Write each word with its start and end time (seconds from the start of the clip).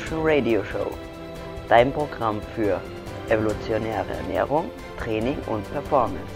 Evolution 0.00 0.26
Radio 0.26 0.64
Show, 0.64 0.90
dein 1.68 1.92
Programm 1.92 2.40
für 2.54 2.80
evolutionäre 3.28 4.10
Ernährung, 4.14 4.70
Training 4.98 5.38
und 5.46 5.62
Performance. 5.72 6.32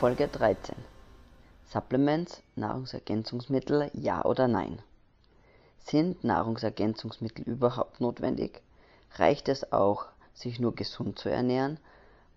Folge 0.00 0.26
13. 0.26 0.74
Supplements, 1.70 2.42
Nahrungsergänzungsmittel, 2.56 3.90
ja 3.94 4.24
oder 4.24 4.48
nein? 4.48 4.80
Sind 5.78 6.24
Nahrungsergänzungsmittel 6.24 7.44
überhaupt 7.44 8.00
notwendig? 8.00 8.62
Reicht 9.14 9.48
es 9.48 9.72
auch, 9.72 10.06
sich 10.34 10.58
nur 10.58 10.74
gesund 10.74 11.18
zu 11.18 11.28
ernähren? 11.28 11.78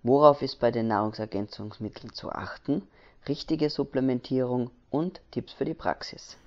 Worauf 0.03 0.41
ist 0.43 0.59
bei 0.59 0.69
den 0.69 0.87
Nahrungsergänzungsmitteln 0.87 2.13
zu 2.13 2.31
achten? 2.31 2.87
Richtige 3.27 3.69
Supplementierung 3.69 4.69
und 4.91 5.21
Tipps 5.31 5.53
für 5.53 5.65
die 5.65 5.73
Praxis. 5.73 6.37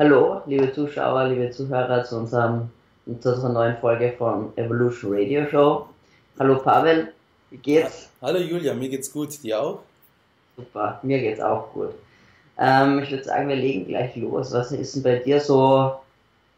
Hallo, 0.00 0.42
liebe 0.46 0.72
Zuschauer, 0.72 1.24
liebe 1.24 1.50
Zuhörer 1.50 2.04
zu, 2.04 2.18
unserem, 2.18 2.70
zu 3.20 3.30
unserer 3.34 3.48
neuen 3.48 3.76
Folge 3.78 4.14
von 4.16 4.56
Evolution 4.56 5.12
Radio 5.12 5.44
Show. 5.50 5.88
Hallo 6.38 6.60
Pavel, 6.62 7.12
wie 7.50 7.56
geht's? 7.56 8.08
Hallo 8.22 8.38
Julia, 8.38 8.74
mir 8.74 8.90
geht's 8.90 9.12
gut, 9.12 9.42
dir 9.42 9.60
auch? 9.60 9.80
Super, 10.56 11.00
mir 11.02 11.18
geht's 11.18 11.40
auch 11.40 11.72
gut. 11.72 11.90
Ähm, 12.60 13.00
ich 13.00 13.10
würde 13.10 13.24
sagen, 13.24 13.48
wir 13.48 13.56
legen 13.56 13.88
gleich 13.88 14.14
los. 14.14 14.52
Was 14.52 14.70
ist 14.70 14.94
denn 14.94 15.02
bei 15.02 15.16
dir 15.16 15.40
so 15.40 15.96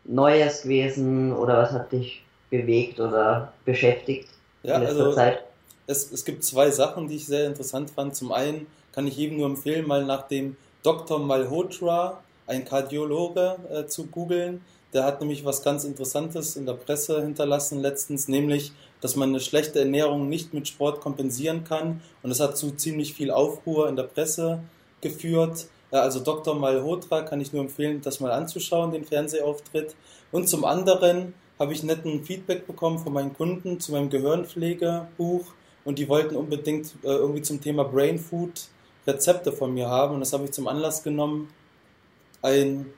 Neues 0.05 0.65
gewesen 0.65 1.33
oder 1.33 1.63
was 1.63 1.71
hat 1.71 1.91
dich 1.93 2.23
bewegt 2.51 3.01
oder 3.01 3.55
beschäftigt 3.65 4.29
ja, 4.65 4.75
in 4.75 4.83
letzter 4.83 4.99
also, 4.99 5.15
Zeit? 5.15 5.45
Es, 5.87 6.13
es 6.13 6.27
gibt 6.27 6.45
zwei 6.45 6.71
Sachen, 6.71 7.09
die 7.09 7.17
ich 7.17 7.25
sehr 7.25 7.47
interessant 7.47 7.91
fand. 7.91 8.15
Zum 8.15 8.33
einen 8.33 8.67
kann 8.93 9.07
ich 9.07 9.17
jedem 9.17 9.39
nur 9.39 9.47
empfehlen, 9.47 9.87
mal 9.87 10.05
nach 10.05 10.29
dem 10.29 10.59
Dr. 10.83 11.19
Malhotra 11.19 12.19
ein 12.51 12.65
Kardiologe 12.65 13.57
äh, 13.73 13.87
zu 13.87 14.07
googeln. 14.07 14.61
Der 14.93 15.05
hat 15.05 15.21
nämlich 15.21 15.45
was 15.45 15.63
ganz 15.63 15.85
Interessantes 15.85 16.57
in 16.57 16.67
der 16.67 16.75
Presse 16.75 17.23
hinterlassen 17.23 17.81
letztens, 17.81 18.27
nämlich, 18.27 18.73
dass 19.01 19.15
man 19.15 19.29
eine 19.29 19.41
schlechte 19.41 19.79
Ernährung 19.79 20.29
nicht 20.29 20.53
mit 20.53 20.67
Sport 20.67 21.01
kompensieren 21.01 21.65
kann. 21.65 22.03
Und 22.23 22.31
das 22.31 22.41
hat 22.41 22.59
zu 22.59 22.73
ziemlich 22.73 23.15
viel 23.15 23.31
Aufruhr 23.31 23.89
in 23.89 23.97
der 23.97 24.03
Presse 24.03 24.61
geführt. 25.01 25.69
Also 25.93 26.21
Dr. 26.21 26.55
Malhotra 26.57 27.23
kann 27.23 27.41
ich 27.41 27.53
nur 27.53 27.63
empfehlen, 27.63 28.01
das 28.03 28.21
mal 28.21 28.33
anzuschauen, 28.33 28.91
den 28.93 29.05
Fernsehauftritt. 29.05 29.95
Und 30.33 30.49
zum 30.49 30.65
anderen 30.65 31.35
habe 31.59 31.73
ich 31.73 31.83
netten 31.83 32.25
Feedback 32.25 32.67
bekommen 32.67 32.99
von 32.99 33.13
meinen 33.13 33.35
Kunden 33.35 33.79
zu 33.81 33.93
meinem 33.93 34.11
Gehirnpflegebuch 34.11 35.45
und 35.85 35.99
die 35.99 36.09
wollten 36.09 36.37
unbedingt 36.37 36.95
äh, 37.03 37.09
irgendwie 37.09 37.43
zum 37.43 37.61
Thema 37.61 37.85
Brain 37.85 38.19
Food 38.19 38.69
Rezepte 39.07 39.53
von 39.53 39.75
mir 39.75 39.89
haben 39.89 40.15
und 40.15 40.21
das 40.21 40.33
habe 40.33 40.45
ich 40.45 40.53
zum 40.53 40.69
Anlass 40.69 41.03
genommen, 41.03 41.49
ein 42.43 42.93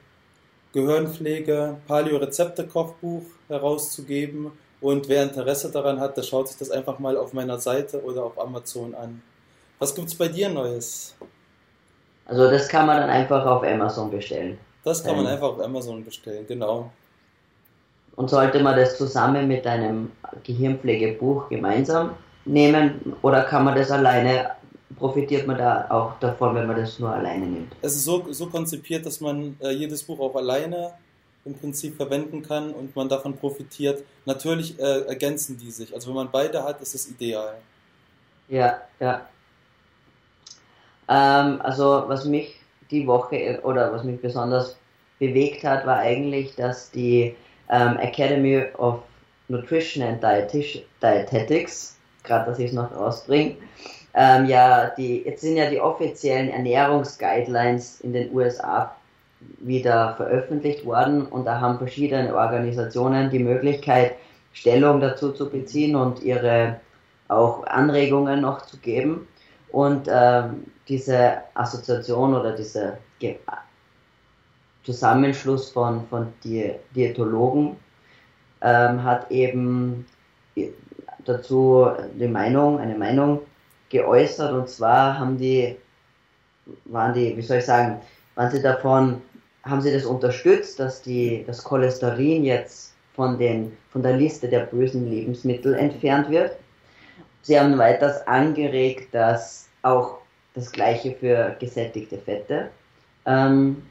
Gehirnpflege-Paleo-Rezepte-Kochbuch 0.73 3.23
herauszugeben. 3.49 4.53
Und 4.81 5.09
wer 5.09 5.23
Interesse 5.23 5.71
daran 5.71 6.01
hat, 6.01 6.17
der 6.17 6.23
schaut 6.23 6.49
sich 6.49 6.59
das 6.59 6.71
einfach 6.71 6.99
mal 6.99 7.17
auf 7.17 7.33
meiner 7.33 7.59
Seite 7.59 8.03
oder 8.03 8.25
auf 8.25 8.41
Amazon 8.41 8.95
an. 8.95 9.23
Was 9.79 9.95
gibt 9.95 10.09
es 10.09 10.17
bei 10.17 10.29
dir 10.29 10.49
Neues? 10.49 11.15
Also 12.27 12.51
das 12.51 12.69
kann 12.69 12.87
man 12.87 12.99
dann 12.99 13.11
einfach 13.11 13.45
auf 13.45 13.65
Amazon 13.65 14.11
bestellen. 14.11 14.59
Das 14.85 15.05
kann 15.05 15.17
man 15.17 15.27
einfach 15.27 15.49
auf 15.49 15.61
Amazon 15.61 16.05
bestellen, 16.05 16.47
genau. 16.47 16.91
Und 18.17 18.31
sollte 18.31 18.61
man 18.61 18.77
das 18.77 18.99
zusammen 18.99 19.49
mit 19.49 19.67
einem 19.67 20.13
Gehirnpflegebuch 20.43 21.49
gemeinsam 21.49 22.15
nehmen 22.45 23.17
oder 23.23 23.45
kann 23.45 23.65
man 23.65 23.77
das 23.77 23.91
alleine 23.91 24.51
profitiert 24.97 25.47
man 25.47 25.59
da 25.59 25.87
auch 25.91 26.19
davon, 26.19 26.55
wenn 26.55 26.67
man 26.67 26.77
das 26.77 26.99
nur 26.99 27.11
alleine 27.11 27.47
nimmt? 27.47 27.73
Es 27.83 27.95
ist 27.95 28.05
so, 28.05 28.33
so 28.33 28.47
konzipiert, 28.47 29.07
dass 29.07 29.21
man 29.21 29.57
äh, 29.61 29.71
jedes 29.71 30.03
Buch 30.03 30.21
auch 30.21 30.35
alleine 30.35 30.93
im 31.45 31.55
Prinzip 31.55 31.97
verwenden 31.97 32.43
kann 32.43 32.73
und 32.73 32.95
man 32.95 33.09
davon 33.09 33.37
profitiert. 33.37 34.05
Natürlich 34.25 34.79
äh, 34.79 35.03
ergänzen 35.03 35.59
die 35.59 35.71
sich. 35.71 35.93
Also 35.95 36.09
wenn 36.09 36.17
man 36.17 36.31
beide 36.31 36.63
hat, 36.63 36.81
ist 36.81 36.95
es 36.95 37.11
ideal. 37.11 37.55
Ja, 38.49 38.81
ja. 39.01 39.27
Ähm, 41.09 41.61
also 41.63 42.05
was 42.07 42.25
mich 42.25 42.61
die 42.91 43.07
Woche 43.07 43.61
oder 43.65 43.93
was 43.93 44.05
mich 44.05 44.21
besonders 44.21 44.77
bewegt 45.19 45.65
hat, 45.65 45.87
war 45.87 45.99
eigentlich, 45.99 46.55
dass 46.55 46.91
die 46.91 47.35
ähm, 47.71 47.97
Academy 47.99 48.65
of 48.79 49.03
Nutrition 49.49 50.05
and 50.05 50.23
Dietetics, 50.23 51.97
gerade 52.23 52.51
dass 52.51 52.59
ich 52.59 52.67
es 52.67 52.73
noch 52.73 52.95
rausbringe, 52.95 53.57
ähm, 54.15 54.47
ja, 54.47 54.91
die, 54.91 55.23
jetzt 55.23 55.41
sind 55.41 55.57
ja 55.57 55.71
die 55.71 55.81
offiziellen 55.81 56.51
Ernährungsguidelines 56.51 58.01
in 58.03 58.13
den 58.13 58.35
USA 58.35 58.95
wieder 59.59 60.15
veröffentlicht 60.17 60.85
worden 60.85 61.27
und 61.27 61.47
da 61.47 61.61
haben 61.61 61.79
verschiedene 61.79 62.35
Organisationen 62.35 63.31
die 63.31 63.39
Möglichkeit, 63.39 64.17
Stellung 64.53 65.01
dazu 65.01 65.33
zu 65.33 65.49
beziehen 65.49 65.97
und 65.97 66.23
ihre 66.23 66.81
auch 67.29 67.67
Anregungen 67.67 68.43
noch 68.43 68.67
zu 68.67 68.77
geben. 68.79 69.27
Und 69.71 70.07
ähm, 70.11 70.65
diese 70.87 71.39
Assoziation 71.55 72.35
oder 72.35 72.53
dieser 72.53 72.99
Zusammenschluss 74.85 75.71
von, 75.71 76.07
von 76.09 76.33
Di 76.45 76.73
Diätologen 76.95 77.77
ähm, 78.61 79.03
hat 79.03 79.31
eben 79.31 80.05
dazu 81.25 81.87
die 82.15 82.29
Meinung, 82.29 82.79
eine 82.79 82.97
Meinung 82.97 83.41
geäußert 83.93 84.53
und 84.53 84.69
zwar 84.69 85.19
haben 85.19 85.39
die, 85.39 85.77
waren 86.87 87.15
die, 87.15 87.37
wie 87.37 87.43
soll 87.43 87.59
ich 87.59 87.67
sagen, 87.67 88.01
waren 88.35 88.51
sie 88.51 88.63
davon, 88.63 89.21
haben 89.63 89.83
sie 89.83 89.93
das 89.93 90.05
unterstützt, 90.05 90.81
dass 90.81 91.03
die, 91.03 91.45
das 91.47 91.63
Cholesterin 91.63 92.43
jetzt 92.45 92.95
von 93.15 93.39
den, 93.39 93.77
von 93.91 94.03
der 94.03 94.17
Liste 94.17 94.49
der 94.49 94.61
bösen 94.61 95.09
Lebensmittel 95.09 95.75
entfernt 95.75 96.31
wird. 96.31 96.57
Sie 97.43 97.59
haben 97.59 97.77
weiters 97.77 98.27
angeregt, 98.27 99.15
dass 99.15 99.69
auch 99.83 100.19
das 100.55 100.73
Gleiche 100.73 101.13
für 101.13 101.55
gesättigte 101.61 102.17
Fette 102.17 102.71
ähm, 103.27 103.83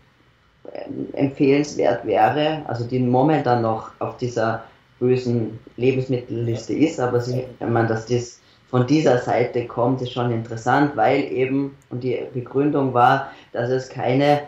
empfehlenswert 1.14 2.06
wäre, 2.06 2.64
also 2.68 2.86
die 2.86 3.00
momentan 3.00 3.62
noch 3.62 3.92
auf 4.00 4.18
dieser 4.18 4.64
bösen 5.00 5.60
Lebensmittelliste 5.78 6.74
ist, 6.74 7.00
aber 7.00 7.20
sie, 7.20 7.46
wenn 7.60 7.74
man 7.74 7.88
das, 7.88 8.06
das 8.06 8.41
von 8.72 8.88
dieser 8.88 9.18
Seite 9.20 9.68
kommt, 9.68 10.02
ist 10.02 10.14
schon 10.14 10.32
interessant, 10.32 10.96
weil 10.96 11.26
eben, 11.32 11.78
und 11.90 12.04
die 12.04 12.26
Begründung 12.34 12.94
war, 12.94 13.32
dass 13.52 13.70
es 13.70 13.90
keine 13.90 14.44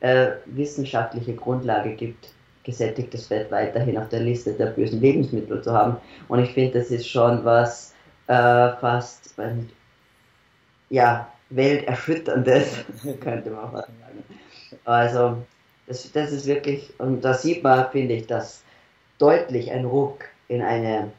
äh, 0.00 0.28
wissenschaftliche 0.46 1.34
Grundlage 1.34 1.94
gibt, 1.94 2.32
gesättigtes 2.62 3.26
Fett 3.26 3.50
weiterhin 3.50 3.98
auf 3.98 4.08
der 4.10 4.20
Liste 4.20 4.52
der 4.52 4.66
bösen 4.66 5.00
Lebensmittel 5.00 5.60
zu 5.60 5.72
haben. 5.72 5.96
Und 6.28 6.38
ich 6.38 6.52
finde, 6.52 6.78
das 6.78 6.90
ist 6.90 7.08
schon 7.08 7.44
was 7.44 7.94
äh, 8.28 8.70
fast, 8.76 9.36
nicht, 9.38 9.74
ja, 10.90 11.28
welterschütterndes, 11.50 12.84
könnte 13.20 13.50
man 13.50 13.72
fast 13.72 13.88
sagen. 13.88 14.22
Also, 14.84 15.36
das, 15.88 16.12
das 16.12 16.30
ist 16.30 16.46
wirklich, 16.46 16.92
und 16.98 17.22
da 17.22 17.34
sieht 17.34 17.64
man, 17.64 17.90
finde 17.90 18.14
ich, 18.14 18.26
dass 18.26 18.62
deutlich 19.18 19.72
ein 19.72 19.84
Ruck 19.84 20.26
in 20.46 20.62
eine 20.62 21.10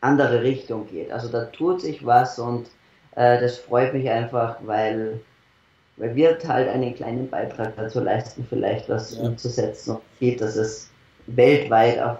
andere 0.00 0.42
Richtung 0.42 0.86
geht. 0.86 1.10
Also 1.10 1.28
da 1.28 1.44
tut 1.46 1.80
sich 1.80 2.04
was 2.04 2.38
und 2.38 2.68
äh, 3.16 3.40
das 3.40 3.58
freut 3.58 3.92
mich 3.92 4.08
einfach, 4.08 4.56
weil, 4.62 5.20
weil 5.96 6.14
wir 6.14 6.38
halt 6.46 6.68
einen 6.68 6.94
kleinen 6.94 7.28
Beitrag 7.28 7.76
dazu 7.76 8.00
leisten, 8.00 8.46
vielleicht 8.48 8.88
was 8.88 9.16
ja. 9.16 9.22
umzusetzen 9.22 9.92
und 9.92 10.00
sieht, 10.18 10.40
dass 10.40 10.56
es 10.56 10.90
weltweit 11.26 12.00
auch 12.00 12.18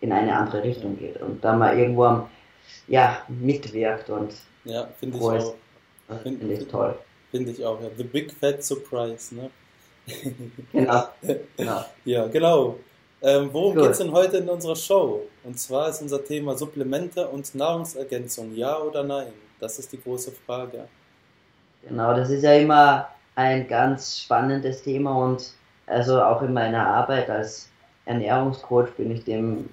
in 0.00 0.12
eine 0.12 0.36
andere 0.36 0.62
Richtung 0.62 0.98
geht 0.98 1.20
und 1.22 1.42
da 1.44 1.56
man 1.56 1.78
irgendwo 1.78 2.04
am, 2.04 2.28
ja, 2.88 3.22
mitwirkt 3.28 4.10
und 4.10 4.34
ja, 4.64 4.88
finde 4.98 5.18
ich 5.18 5.22
auch. 5.22 5.54
Finde 6.22 6.46
find 6.46 6.62
ich 6.62 6.68
toll. 6.68 6.98
Finde 7.30 7.50
ich 7.50 7.64
auch, 7.64 7.80
ja. 7.80 7.88
The 7.96 8.04
Big 8.04 8.32
Fat 8.32 8.62
Surprise, 8.62 9.34
ne? 9.34 9.50
genau. 10.72 11.08
genau. 11.56 11.84
Ja, 12.04 12.26
genau. 12.26 12.78
Ähm, 13.26 13.48
worum 13.52 13.74
geht 13.74 13.90
es 13.90 13.98
denn 13.98 14.12
heute 14.12 14.36
in 14.36 14.48
unserer 14.50 14.76
Show? 14.76 15.22
Und 15.44 15.58
zwar 15.58 15.88
ist 15.88 16.02
unser 16.02 16.22
Thema 16.22 16.58
Supplemente 16.58 17.26
und 17.26 17.54
Nahrungsergänzung, 17.54 18.54
ja 18.54 18.78
oder 18.78 19.02
nein? 19.02 19.32
Das 19.58 19.78
ist 19.78 19.90
die 19.92 20.02
große 20.02 20.30
Frage. 20.30 20.86
Genau, 21.88 22.12
das 22.12 22.28
ist 22.28 22.42
ja 22.42 22.52
immer 22.52 23.08
ein 23.34 23.66
ganz 23.66 24.20
spannendes 24.20 24.82
Thema 24.82 25.24
und 25.24 25.54
also 25.86 26.22
auch 26.22 26.42
in 26.42 26.52
meiner 26.52 26.86
Arbeit 26.86 27.30
als 27.30 27.70
Ernährungscoach 28.04 28.90
bin 28.98 29.10
ich 29.10 29.24
dem, 29.24 29.70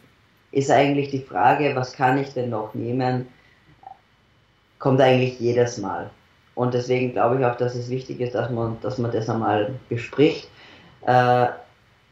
ist 0.53 0.71
eigentlich 0.71 1.09
die 1.09 1.21
Frage, 1.21 1.75
was 1.75 1.91
kann 1.91 2.17
ich 2.19 2.33
denn 2.33 2.51
noch 2.51 2.73
nehmen, 2.73 3.27
kommt 4.79 5.01
eigentlich 5.01 5.41
jedes 5.41 5.77
Mal. 5.77 6.09
Und 6.55 6.73
deswegen 6.73 7.11
glaube 7.11 7.39
ich 7.39 7.45
auch, 7.45 7.57
dass 7.57 7.75
es 7.75 7.89
wichtig 7.89 8.21
ist, 8.21 8.33
dass 8.33 8.49
man, 8.49 8.77
dass 8.81 8.97
man 8.97 9.11
das 9.11 9.29
einmal 9.29 9.73
bespricht. 9.89 10.49
Äh, 11.05 11.47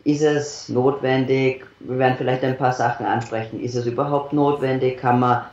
ist 0.03 0.21
es 0.21 0.69
notwendig? 0.69 1.65
Wir 1.79 1.97
werden 1.97 2.15
vielleicht 2.17 2.43
ein 2.43 2.57
paar 2.57 2.73
Sachen 2.73 3.05
ansprechen. 3.05 3.61
Ist 3.61 3.75
es 3.75 3.85
überhaupt 3.85 4.33
notwendig? 4.33 4.97
Kann 4.97 5.19
man 5.19 5.43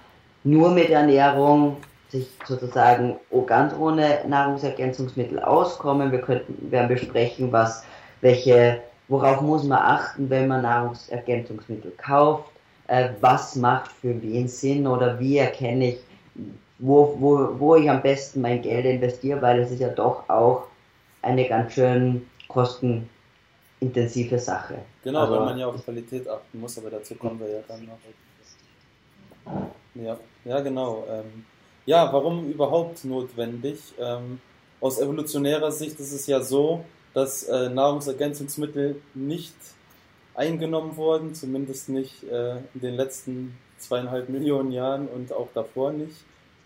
nur 0.44 0.70
mit 0.70 0.90
Ernährung 0.90 1.76
sich 2.08 2.28
sozusagen 2.44 3.16
ganz 3.46 3.74
ohne 3.78 4.20
Nahrungsergänzungsmittel 4.28 5.40
auskommen? 5.40 6.12
Wir 6.12 6.20
könnten, 6.20 6.70
werden 6.70 6.88
besprechen, 6.88 7.52
was, 7.52 7.84
welche 8.20 8.80
worauf 9.08 9.40
muss 9.40 9.64
man 9.64 9.78
achten, 9.78 10.30
wenn 10.30 10.48
man 10.48 10.62
Nahrungsergänzungsmittel 10.62 11.92
kauft, 11.96 12.50
äh, 12.88 13.10
was 13.20 13.56
macht 13.56 13.90
für 13.92 14.20
wen 14.22 14.48
Sinn 14.48 14.86
oder 14.86 15.18
wie 15.18 15.38
erkenne 15.38 15.90
ich, 15.90 15.98
wo, 16.78 17.16
wo, 17.18 17.58
wo 17.58 17.76
ich 17.76 17.88
am 17.88 18.02
besten 18.02 18.40
mein 18.40 18.62
Geld 18.62 18.84
investiere, 18.84 19.40
weil 19.42 19.60
es 19.60 19.70
ist 19.70 19.80
ja 19.80 19.88
doch 19.88 20.28
auch 20.28 20.64
eine 21.22 21.48
ganz 21.48 21.72
schön 21.72 22.26
kostenintensive 23.80 24.38
Sache. 24.38 24.78
Genau, 25.02 25.20
also, 25.20 25.34
weil 25.34 25.40
man 25.40 25.58
ja 25.58 25.66
auf 25.66 25.84
Qualität 25.84 26.28
achten 26.28 26.60
muss, 26.60 26.78
aber 26.78 26.90
dazu 26.90 27.14
kommen 27.14 27.40
wir 27.40 27.48
ja 27.48 27.60
dann 27.66 27.86
noch. 27.86 27.98
Ja, 29.94 30.18
ja 30.44 30.60
genau. 30.60 31.04
Ähm, 31.08 31.44
ja, 31.84 32.12
warum 32.12 32.50
überhaupt 32.50 33.04
notwendig? 33.04 33.94
Ähm, 33.98 34.40
aus 34.80 35.00
evolutionärer 35.00 35.70
Sicht 35.70 35.98
ist 36.00 36.12
es 36.12 36.26
ja 36.26 36.40
so, 36.40 36.84
dass 37.14 37.44
äh, 37.44 37.70
Nahrungsergänzungsmittel 37.70 39.00
nicht 39.14 39.54
eingenommen 40.34 40.96
wurden, 40.96 41.34
zumindest 41.34 41.88
nicht 41.88 42.24
äh, 42.24 42.56
in 42.74 42.80
den 42.80 42.94
letzten 42.94 43.56
zweieinhalb 43.78 44.28
Millionen 44.28 44.72
Jahren 44.72 45.08
und 45.08 45.32
auch 45.32 45.48
davor 45.54 45.92
nicht. 45.92 46.16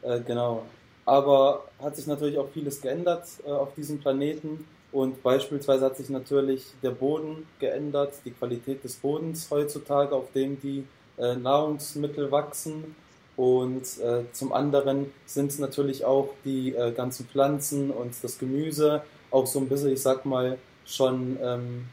Äh, 0.02 0.20
genau. 0.20 0.62
Aber 1.04 1.64
hat 1.80 1.96
sich 1.96 2.06
natürlich 2.06 2.38
auch 2.38 2.48
vieles 2.48 2.80
geändert 2.80 3.26
äh, 3.46 3.50
auf 3.50 3.74
diesem 3.74 4.00
Planeten 4.00 4.64
und 4.92 5.22
beispielsweise 5.22 5.84
hat 5.84 5.96
sich 5.96 6.08
natürlich 6.10 6.66
der 6.82 6.90
Boden 6.90 7.46
geändert, 7.60 8.14
die 8.24 8.32
Qualität 8.32 8.82
des 8.82 8.96
Bodens 8.96 9.48
heutzutage, 9.50 10.14
auf 10.14 10.32
dem 10.32 10.60
die 10.60 10.84
äh, 11.16 11.36
Nahrungsmittel 11.36 12.30
wachsen. 12.32 12.96
Und 13.36 13.98
äh, 14.00 14.24
zum 14.32 14.52
anderen 14.52 15.12
sind 15.26 15.50
es 15.50 15.58
natürlich 15.58 16.04
auch 16.04 16.30
die 16.44 16.74
äh, 16.74 16.92
ganzen 16.92 17.26
Pflanzen 17.26 17.90
und 17.90 18.12
das 18.22 18.38
Gemüse 18.38 19.02
auch 19.30 19.46
so 19.46 19.60
ein 19.60 19.68
bisschen, 19.68 19.92
ich 19.92 20.02
sag 20.02 20.26
mal, 20.26 20.58
schon 20.84 21.38
ähm, 21.40 21.86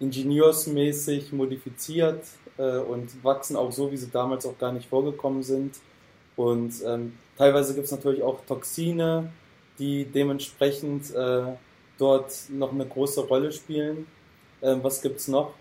ingenieursmäßig 0.00 1.32
modifiziert 1.32 2.24
äh, 2.56 2.78
und 2.78 3.22
wachsen 3.22 3.56
auch 3.56 3.70
so, 3.72 3.92
wie 3.92 3.96
sie 3.98 4.10
damals 4.10 4.46
auch 4.46 4.58
gar 4.58 4.72
nicht 4.72 4.88
vorgekommen 4.88 5.42
sind. 5.42 5.76
Und 6.34 6.72
ähm, 6.86 7.18
teilweise 7.36 7.74
gibt 7.74 7.86
es 7.86 7.92
natürlich 7.92 8.22
auch 8.22 8.40
Toxine, 8.46 9.30
die 9.78 10.04
dementsprechend 10.06 11.14
äh, 11.14 11.42
dort 11.98 12.32
noch 12.50 12.72
eine 12.72 12.86
große 12.86 13.26
Rolle 13.26 13.52
spielen. 13.52 14.06
Ähm, 14.62 14.80
was 14.82 15.02
gibt 15.02 15.18
es 15.18 15.28
noch? 15.28 15.54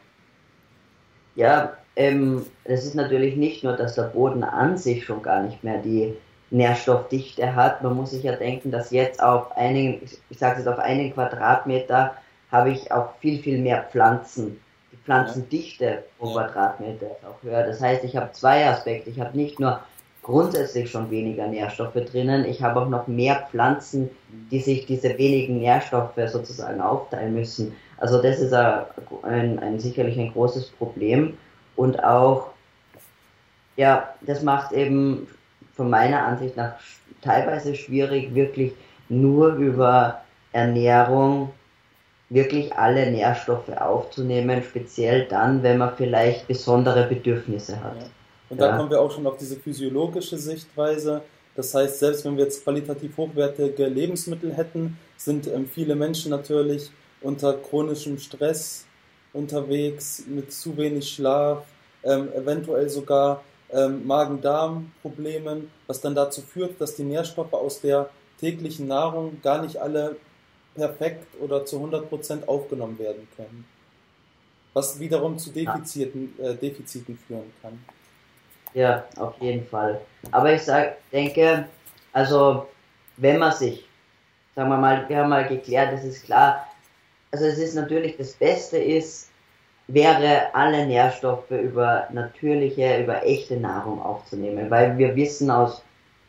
Ja, 1.36 1.78
ähm, 1.96 2.46
es 2.64 2.86
ist 2.86 2.96
natürlich 2.96 3.36
nicht 3.36 3.64
nur, 3.64 3.74
dass 3.74 3.96
der 3.96 4.04
Boden 4.04 4.44
an 4.44 4.78
sich 4.78 5.06
schon 5.06 5.22
gar 5.22 5.44
nicht 5.44 5.64
mehr 5.64 5.80
die 5.80 6.16
Nährstoffdichte 6.50 7.56
hat. 7.56 7.84
Man 7.84 7.96
muss 7.96 8.12
sich 8.12 8.24
ja 8.24 8.36
denken, 8.36 8.72
dass 8.72 8.92
jetzt 8.92 9.22
auf 9.22 9.56
einigen, 9.58 10.02
ich 10.30 10.38
sage 10.38 10.60
jetzt 10.60 10.68
auf 10.68 10.80
einen 10.80 11.14
Quadratmeter 11.14 12.16
habe 12.52 12.72
ich 12.72 12.92
auch 12.92 13.16
viel, 13.20 13.42
viel 13.42 13.58
mehr 13.60 13.84
Pflanzen. 13.92 14.60
Die 14.92 14.98
Pflanzendichte 14.98 16.06
pro 16.18 16.28
ja. 16.28 16.44
Quadratmeter 16.44 17.08
ist 17.08 17.26
auch 17.26 17.44
höher. 17.44 17.64
Das 17.64 17.82
heißt, 17.82 18.04
ich 18.04 18.16
habe 18.16 18.32
zwei 18.32 18.66
Aspekte. 18.66 19.10
Ich 19.10 19.20
habe 19.20 19.36
nicht 19.38 19.60
nur 19.60 19.82
grundsätzlich 20.28 20.92
schon 20.92 21.10
weniger 21.10 21.48
Nährstoffe 21.48 21.94
drinnen, 21.94 22.44
ich 22.44 22.62
habe 22.62 22.82
auch 22.82 22.90
noch 22.90 23.08
mehr 23.08 23.48
Pflanzen, 23.50 24.10
die 24.52 24.60
sich 24.60 24.86
diese 24.86 25.18
wenigen 25.18 25.60
Nährstoffe 25.60 26.20
sozusagen 26.28 26.82
aufteilen 26.82 27.34
müssen. 27.34 27.74
Also 27.98 28.22
das 28.22 28.40
ist 28.40 28.54
ein, 28.54 29.58
ein, 29.60 29.80
sicherlich 29.80 30.20
ein 30.20 30.34
großes 30.34 30.72
Problem. 30.72 31.38
Und 31.78 32.04
auch, 32.04 32.50
ja, 33.78 34.14
das 34.22 34.44
macht 34.44 34.74
eben 34.74 35.28
von 35.76 35.90
meiner 35.90 36.24
Ansicht 36.24 36.58
nach 36.58 36.74
teilweise 37.22 37.74
schwierig, 37.74 38.36
wirklich 38.36 38.74
nur 39.08 39.54
über 39.54 40.22
Ernährung 40.52 41.54
wirklich 42.30 42.76
alle 42.76 43.10
Nährstoffe 43.10 43.70
aufzunehmen, 43.70 44.62
speziell 44.62 45.26
dann, 45.30 45.64
wenn 45.64 45.78
man 45.78 45.96
vielleicht 45.96 46.50
besondere 46.50 47.08
Bedürfnisse 47.08 47.82
hat. 47.82 47.96
Ja. 48.02 48.08
Und 48.50 48.60
ja. 48.60 48.68
da 48.68 48.78
kommen 48.78 48.90
wir 48.90 49.02
auch 49.02 49.12
schon 49.12 49.28
auf 49.28 49.38
diese 49.38 49.58
physiologische 49.58 50.38
Sichtweise. 50.38 51.22
Das 51.56 51.74
heißt, 51.74 52.00
selbst 52.00 52.24
wenn 52.26 52.38
wir 52.38 52.46
jetzt 52.46 52.64
qualitativ 52.64 53.18
hochwertige 53.18 53.88
Lebensmittel 53.88 54.54
hätten, 54.54 54.98
sind 55.18 55.48
ähm, 55.48 55.68
viele 55.68 55.96
Menschen 55.96 56.30
natürlich 56.30 56.92
unter 57.22 57.54
chronischem 57.54 58.20
Stress 58.20 58.86
unterwegs, 59.34 60.24
mit 60.28 60.54
zu 60.54 60.78
wenig 60.78 61.10
Schlaf, 61.10 61.66
ähm, 62.04 62.30
eventuell 62.34 62.90
sogar 62.90 63.44
ähm, 63.72 64.06
Magen-Darm-Problemen, 64.06 65.70
was 65.88 66.00
dann 66.00 66.16
dazu 66.16 66.42
führt, 66.42 66.80
dass 66.80 66.96
die 66.96 67.04
Nährstoffe 67.04 67.54
aus 67.54 67.82
der 67.82 68.10
täglichen 68.40 68.88
Nahrung 68.88 69.42
gar 69.42 69.62
nicht 69.62 69.78
alle 69.78 70.16
perfekt 70.76 71.26
oder 71.42 71.66
zu 71.66 71.78
100% 71.78 72.48
aufgenommen 72.48 73.00
werden 73.00 73.28
können. 73.36 73.66
Was 74.74 75.00
wiederum 75.00 75.40
zu 75.40 75.50
Defiziten, 75.50 76.38
äh, 76.40 76.54
Defiziten 76.54 77.18
führen 77.18 77.52
kann. 77.62 77.80
Ja, 78.78 79.06
auf 79.18 79.34
jeden 79.40 79.66
Fall. 79.66 80.00
Aber 80.30 80.54
ich 80.54 80.62
sag, 80.62 80.98
denke, 81.12 81.66
also 82.14 82.68
wenn 83.18 83.40
man 83.40 83.52
sich, 83.52 83.90
sagen 84.56 84.70
wir 84.70 84.78
mal, 84.78 85.10
wir 85.10 85.18
haben 85.18 85.30
mal 85.30 85.48
geklärt, 85.48 85.94
das 85.94 86.04
ist 86.04 86.26
klar, 86.26 86.68
also 87.32 87.46
es 87.46 87.58
ist 87.58 87.74
natürlich 87.74 88.18
das 88.18 88.34
Beste 88.34 88.78
ist, 88.78 89.32
wäre 89.88 90.54
alle 90.54 90.86
Nährstoffe 90.86 91.50
über 91.50 92.08
natürliche, 92.12 93.02
über 93.02 93.26
echte 93.26 93.58
Nahrung 93.58 94.00
aufzunehmen, 94.00 94.70
weil 94.70 94.96
wir 95.00 95.16
wissen 95.16 95.50
aus 95.50 95.82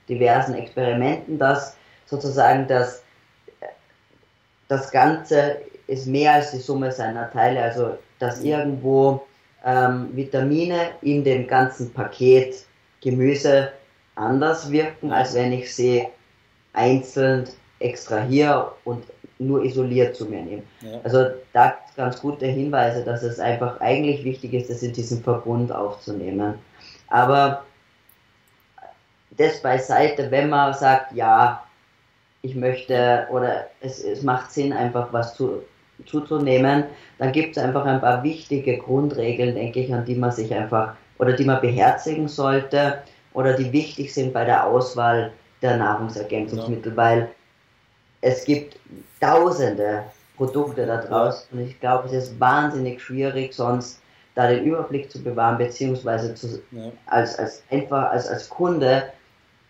diversen 0.08 0.54
Experimenten, 0.54 1.38
dass 1.38 1.76
sozusagen 2.06 2.66
das 2.66 3.02
das 4.68 4.90
Ganze 4.90 5.60
ist 5.86 6.06
mehr 6.06 6.32
als 6.32 6.52
die 6.52 6.60
Summe 6.60 6.92
seiner 6.92 7.30
Teile, 7.30 7.62
also 7.62 7.98
dass 8.18 8.42
irgendwo 8.42 9.27
ähm, 9.64 10.10
Vitamine 10.14 10.90
in 11.02 11.24
dem 11.24 11.46
ganzen 11.46 11.92
Paket 11.92 12.64
Gemüse 13.00 13.72
anders 14.14 14.70
wirken, 14.70 15.12
als 15.12 15.34
wenn 15.34 15.52
ich 15.52 15.74
sie 15.74 16.06
einzeln 16.72 17.48
extrahiere 17.78 18.72
und 18.84 19.04
nur 19.38 19.64
isoliert 19.64 20.16
zu 20.16 20.26
mir 20.26 20.42
nehme. 20.42 20.62
Ja. 20.80 21.00
Also 21.04 21.26
da 21.52 21.78
ganz 21.96 22.20
gute 22.20 22.46
Hinweise, 22.46 23.04
dass 23.04 23.22
es 23.22 23.38
einfach 23.38 23.80
eigentlich 23.80 24.24
wichtig 24.24 24.52
ist, 24.54 24.70
das 24.70 24.82
in 24.82 24.92
diesem 24.92 25.22
Verbund 25.22 25.70
aufzunehmen. 25.72 26.54
Aber 27.08 27.64
das 29.30 29.62
beiseite, 29.62 30.30
wenn 30.30 30.48
man 30.48 30.74
sagt, 30.74 31.12
ja, 31.12 31.64
ich 32.42 32.54
möchte 32.54 33.26
oder 33.30 33.68
es, 33.80 34.02
es 34.02 34.22
macht 34.22 34.52
Sinn, 34.52 34.72
einfach 34.72 35.12
was 35.12 35.34
zu, 35.34 35.62
zuzunehmen, 36.06 36.84
dann 37.18 37.32
gibt 37.32 37.56
es 37.56 37.62
einfach 37.62 37.84
ein 37.84 38.00
paar 38.00 38.22
wichtige 38.22 38.78
Grundregeln, 38.78 39.54
denke 39.54 39.80
ich, 39.80 39.92
an 39.92 40.04
die 40.04 40.14
man 40.14 40.32
sich 40.32 40.52
einfach 40.54 40.94
oder 41.18 41.32
die 41.32 41.44
man 41.44 41.60
beherzigen 41.60 42.28
sollte 42.28 42.98
oder 43.34 43.54
die 43.54 43.72
wichtig 43.72 44.12
sind 44.12 44.32
bei 44.32 44.44
der 44.44 44.66
Auswahl 44.66 45.32
der 45.62 45.76
Nahrungsergänzungsmittel, 45.76 46.92
ja. 46.92 46.96
weil 46.96 47.28
es 48.20 48.44
gibt 48.44 48.78
tausende 49.20 50.04
Produkte 50.36 50.86
da 50.86 50.98
draußen 50.98 51.58
und 51.58 51.66
ich 51.66 51.78
glaube, 51.80 52.06
es 52.06 52.12
ist 52.12 52.40
wahnsinnig 52.40 53.00
schwierig, 53.00 53.52
sonst 53.52 54.00
da 54.34 54.46
den 54.46 54.64
Überblick 54.64 55.10
zu 55.10 55.20
bewahren, 55.20 55.58
beziehungsweise 55.58 56.34
zu, 56.34 56.62
ja. 56.70 56.92
als, 57.06 57.38
als 57.38 57.62
einfach 57.70 58.10
als, 58.10 58.28
als 58.28 58.48
Kunde 58.48 59.04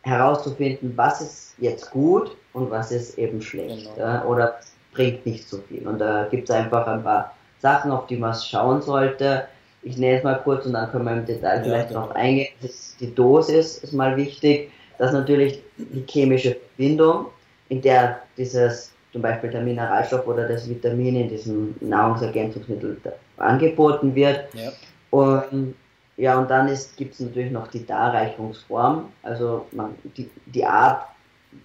herauszufinden, 0.02 0.92
was 0.97 1.20
ist 1.20 1.54
jetzt 1.58 1.90
gut 1.90 2.37
und 2.52 2.70
was 2.70 2.92
ist 2.92 3.18
eben 3.18 3.40
schlecht 3.40 3.94
genau. 3.94 4.25
oder 4.26 4.61
bringt 4.92 5.25
nicht 5.26 5.49
so 5.49 5.59
viel. 5.68 5.87
Und 5.87 5.99
da 5.99 6.26
gibt 6.30 6.49
es 6.49 6.54
einfach 6.54 6.87
ein 6.87 7.02
paar 7.02 7.35
Sachen, 7.61 7.90
auf 7.90 8.07
die 8.07 8.16
man 8.16 8.35
schauen 8.35 8.83
sollte. 8.83 9.45
Ich 9.83 9.97
nenne 9.97 10.18
es 10.18 10.25
mal 10.25 10.40
kurz 10.42 10.66
und 10.66 10.73
dann 10.73 10.90
können 10.90 11.04
wir 11.04 11.12
im 11.12 11.26
Detail 11.26 11.59
ja, 11.59 11.62
vielleicht 11.62 11.88
genau. 11.88 12.07
noch 12.07 12.14
eingehen. 12.14 12.49
Das, 12.61 12.97
die 12.99 13.14
Dosis 13.14 13.78
ist 13.78 13.92
mal 13.92 14.16
wichtig. 14.16 14.71
Das 14.99 15.09
ist 15.09 15.14
natürlich 15.14 15.62
die 15.76 16.04
chemische 16.09 16.57
Verbindung, 16.57 17.26
in 17.68 17.80
der 17.80 18.21
dieses 18.37 18.92
zum 19.12 19.23
Beispiel 19.23 19.50
der 19.50 19.62
Mineralstoff 19.62 20.26
oder 20.26 20.47
das 20.47 20.68
Vitamin 20.68 21.16
in 21.16 21.28
diesem 21.28 21.75
Nahrungsergänzungsmittel 21.80 23.00
angeboten 23.38 24.14
wird. 24.14 24.52
Ja. 24.54 24.73
Und 25.11 25.75
ja, 26.18 26.37
und 26.37 26.50
dann 26.50 26.68
gibt 26.97 27.14
es 27.14 27.21
natürlich 27.21 27.52
noch 27.52 27.68
die 27.68 27.87
Darreichungsform, 27.87 29.09
also 29.23 29.66
man, 29.71 29.95
die, 30.16 30.28
die 30.47 30.64
Art, 30.64 31.07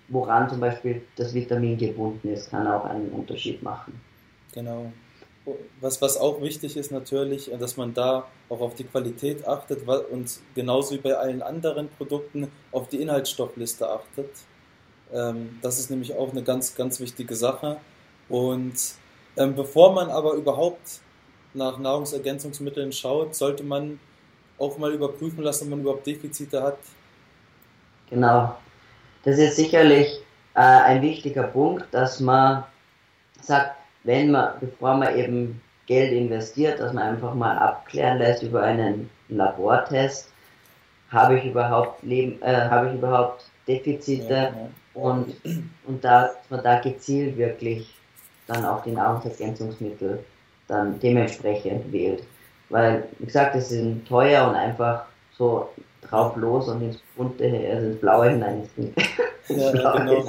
woran 0.07 0.49
zum 0.49 0.59
Beispiel 0.59 1.01
das 1.15 1.33
Vitamin 1.33 1.77
gebunden 1.77 2.29
ist, 2.29 2.49
kann 2.49 2.67
auch 2.67 2.85
einen 2.85 3.09
Unterschied 3.09 3.61
machen. 3.63 3.99
Genau. 4.53 4.91
Was, 5.81 6.01
was 6.01 6.15
auch 6.15 6.41
wichtig 6.41 6.77
ist 6.77 6.91
natürlich, 6.91 7.51
dass 7.59 7.75
man 7.75 7.93
da 7.93 8.27
auch 8.47 8.61
auf 8.61 8.75
die 8.75 8.85
Qualität 8.85 9.45
achtet 9.45 9.85
und 9.87 10.39
genauso 10.55 10.95
wie 10.95 10.99
bei 10.99 11.15
allen 11.15 11.41
anderen 11.41 11.89
Produkten 11.89 12.47
auf 12.71 12.87
die 12.87 13.01
Inhaltsstoffliste 13.01 13.89
achtet. 13.89 14.29
Ähm, 15.11 15.59
das 15.61 15.79
ist 15.79 15.89
nämlich 15.89 16.15
auch 16.15 16.31
eine 16.31 16.43
ganz, 16.43 16.75
ganz 16.75 17.01
wichtige 17.01 17.35
Sache. 17.35 17.77
Und 18.29 18.75
ähm, 19.35 19.55
bevor 19.55 19.93
man 19.93 20.09
aber 20.09 20.33
überhaupt 20.33 21.01
nach 21.53 21.77
Nahrungsergänzungsmitteln 21.77 22.93
schaut, 22.93 23.35
sollte 23.35 23.63
man 23.63 23.99
auch 24.57 24.77
mal 24.77 24.93
überprüfen 24.93 25.43
lassen, 25.43 25.65
ob 25.65 25.69
man 25.71 25.81
überhaupt 25.81 26.07
Defizite 26.07 26.63
hat. 26.63 26.77
Genau. 28.09 28.55
Das 29.23 29.37
ist 29.37 29.55
sicherlich 29.55 30.21
äh, 30.55 30.59
ein 30.59 31.01
wichtiger 31.01 31.43
Punkt, 31.43 31.85
dass 31.91 32.19
man 32.19 32.63
sagt, 33.41 33.75
wenn 34.03 34.31
man, 34.31 34.53
bevor 34.59 34.95
man 34.95 35.15
eben 35.17 35.61
Geld 35.85 36.11
investiert, 36.11 36.79
dass 36.79 36.93
man 36.93 37.15
einfach 37.15 37.33
mal 37.33 37.57
abklären 37.57 38.17
lässt 38.17 38.43
über 38.43 38.63
einen 38.63 39.09
Labortest, 39.29 40.29
habe 41.09 41.37
ich 41.37 41.45
überhaupt 41.45 42.03
Leben, 42.03 42.41
äh, 42.41 42.69
habe 42.69 42.89
ich 42.89 42.95
überhaupt 42.95 43.45
Defizite 43.67 44.33
ja, 44.33 44.43
ja. 44.43 44.69
und 44.93 45.35
und 45.85 46.03
da 46.03 46.23
dass 46.23 46.49
man 46.49 46.63
da 46.63 46.79
gezielt 46.79 47.37
wirklich 47.37 47.93
dann 48.47 48.65
auch 48.65 48.83
die 48.83 48.91
Nahrungsergänzungsmittel 48.91 50.23
dann 50.67 50.99
dementsprechend 50.99 51.91
wählt, 51.91 52.23
weil 52.69 53.07
wie 53.19 53.25
gesagt, 53.25 53.55
es 53.55 53.69
sind 53.69 54.07
teuer 54.07 54.47
und 54.47 54.55
einfach 54.55 55.05
so 55.37 55.69
drauf 56.09 56.35
los 56.35 56.67
und 56.67 56.81
ins 56.81 56.99
bunte, 57.15 57.45
also 57.71 57.87
ins 57.87 57.99
blaue 57.99 58.29
hinein. 58.29 58.69
Ja, 59.49 59.75
ja, 59.75 59.97
genau. 59.97 60.25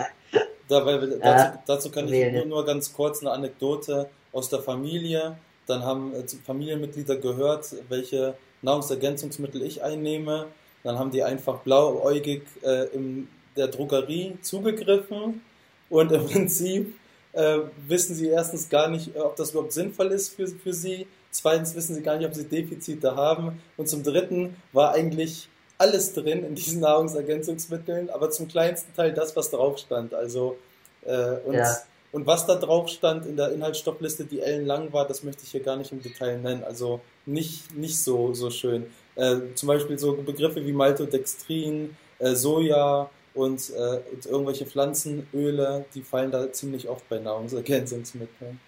Dabei, 0.68 0.98
dazu, 1.22 1.58
dazu 1.66 1.90
kann 1.92 2.12
ich 2.12 2.32
nur, 2.32 2.46
nur 2.46 2.64
ganz 2.64 2.92
kurz 2.92 3.20
eine 3.20 3.30
Anekdote 3.30 4.08
aus 4.32 4.48
der 4.48 4.58
Familie. 4.58 5.36
Dann 5.66 5.84
haben 5.84 6.12
äh, 6.14 6.24
Familienmitglieder 6.44 7.16
gehört, 7.16 7.74
welche 7.88 8.34
Nahrungsergänzungsmittel 8.62 9.62
ich 9.62 9.84
einnehme. 9.84 10.46
Dann 10.82 10.98
haben 10.98 11.10
die 11.10 11.22
einfach 11.22 11.60
blauäugig 11.60 12.42
äh, 12.62 12.86
in 12.94 13.28
der 13.56 13.68
Drogerie 13.68 14.36
zugegriffen 14.42 15.42
und 15.88 16.12
im 16.12 16.26
Prinzip 16.30 16.94
äh, 17.32 17.58
wissen 17.86 18.14
sie 18.14 18.28
erstens 18.28 18.68
gar 18.68 18.88
nicht, 18.88 19.16
ob 19.16 19.36
das 19.36 19.50
überhaupt 19.50 19.72
sinnvoll 19.72 20.08
ist 20.08 20.30
für, 20.34 20.46
für 20.46 20.72
sie. 20.72 21.06
Zweitens 21.30 21.74
wissen 21.74 21.94
sie 21.94 22.02
gar 22.02 22.16
nicht, 22.16 22.26
ob 22.26 22.34
sie 22.34 22.44
Defizite 22.44 23.16
haben. 23.16 23.60
Und 23.76 23.88
zum 23.88 24.02
Dritten 24.02 24.56
war 24.72 24.92
eigentlich 24.92 25.48
alles 25.78 26.12
drin 26.12 26.44
in 26.44 26.54
diesen 26.54 26.80
Nahrungsergänzungsmitteln, 26.80 28.10
aber 28.10 28.30
zum 28.30 28.48
kleinsten 28.48 28.94
Teil 28.94 29.12
das, 29.12 29.34
was 29.36 29.50
drauf 29.50 29.78
stand. 29.78 30.14
Also 30.14 30.56
äh, 31.04 31.36
und, 31.44 31.54
ja. 31.54 31.76
und 32.12 32.26
was 32.26 32.46
da 32.46 32.54
drauf 32.56 32.88
stand 32.88 33.26
in 33.26 33.36
der 33.36 33.52
Inhaltsstoffliste, 33.52 34.24
die 34.24 34.40
ellenlang 34.40 34.92
war, 34.92 35.06
das 35.06 35.22
möchte 35.22 35.42
ich 35.44 35.50
hier 35.50 35.62
gar 35.62 35.76
nicht 35.76 35.92
im 35.92 36.02
Detail 36.02 36.38
nennen. 36.38 36.64
Also 36.64 37.00
nicht, 37.26 37.74
nicht 37.74 38.02
so, 38.02 38.34
so 38.34 38.50
schön. 38.50 38.86
Äh, 39.16 39.36
zum 39.54 39.68
Beispiel 39.68 39.98
so 39.98 40.14
Begriffe 40.14 40.64
wie 40.64 40.72
Maltodextrin, 40.72 41.96
äh, 42.18 42.34
Soja 42.34 43.10
und, 43.34 43.70
äh, 43.70 44.00
und 44.12 44.26
irgendwelche 44.26 44.66
Pflanzenöle, 44.66 45.84
die 45.94 46.02
fallen 46.02 46.30
da 46.30 46.52
ziemlich 46.52 46.88
oft 46.88 47.08
bei 47.08 47.18
Nahrungsergänzungsmitteln. 47.18 48.60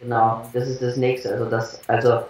Genau, 0.00 0.48
das 0.52 0.68
ist 0.68 0.80
das 0.80 0.96
nächste. 0.96 1.32
Also 1.32 1.44
das, 1.44 1.80
also 1.86 2.22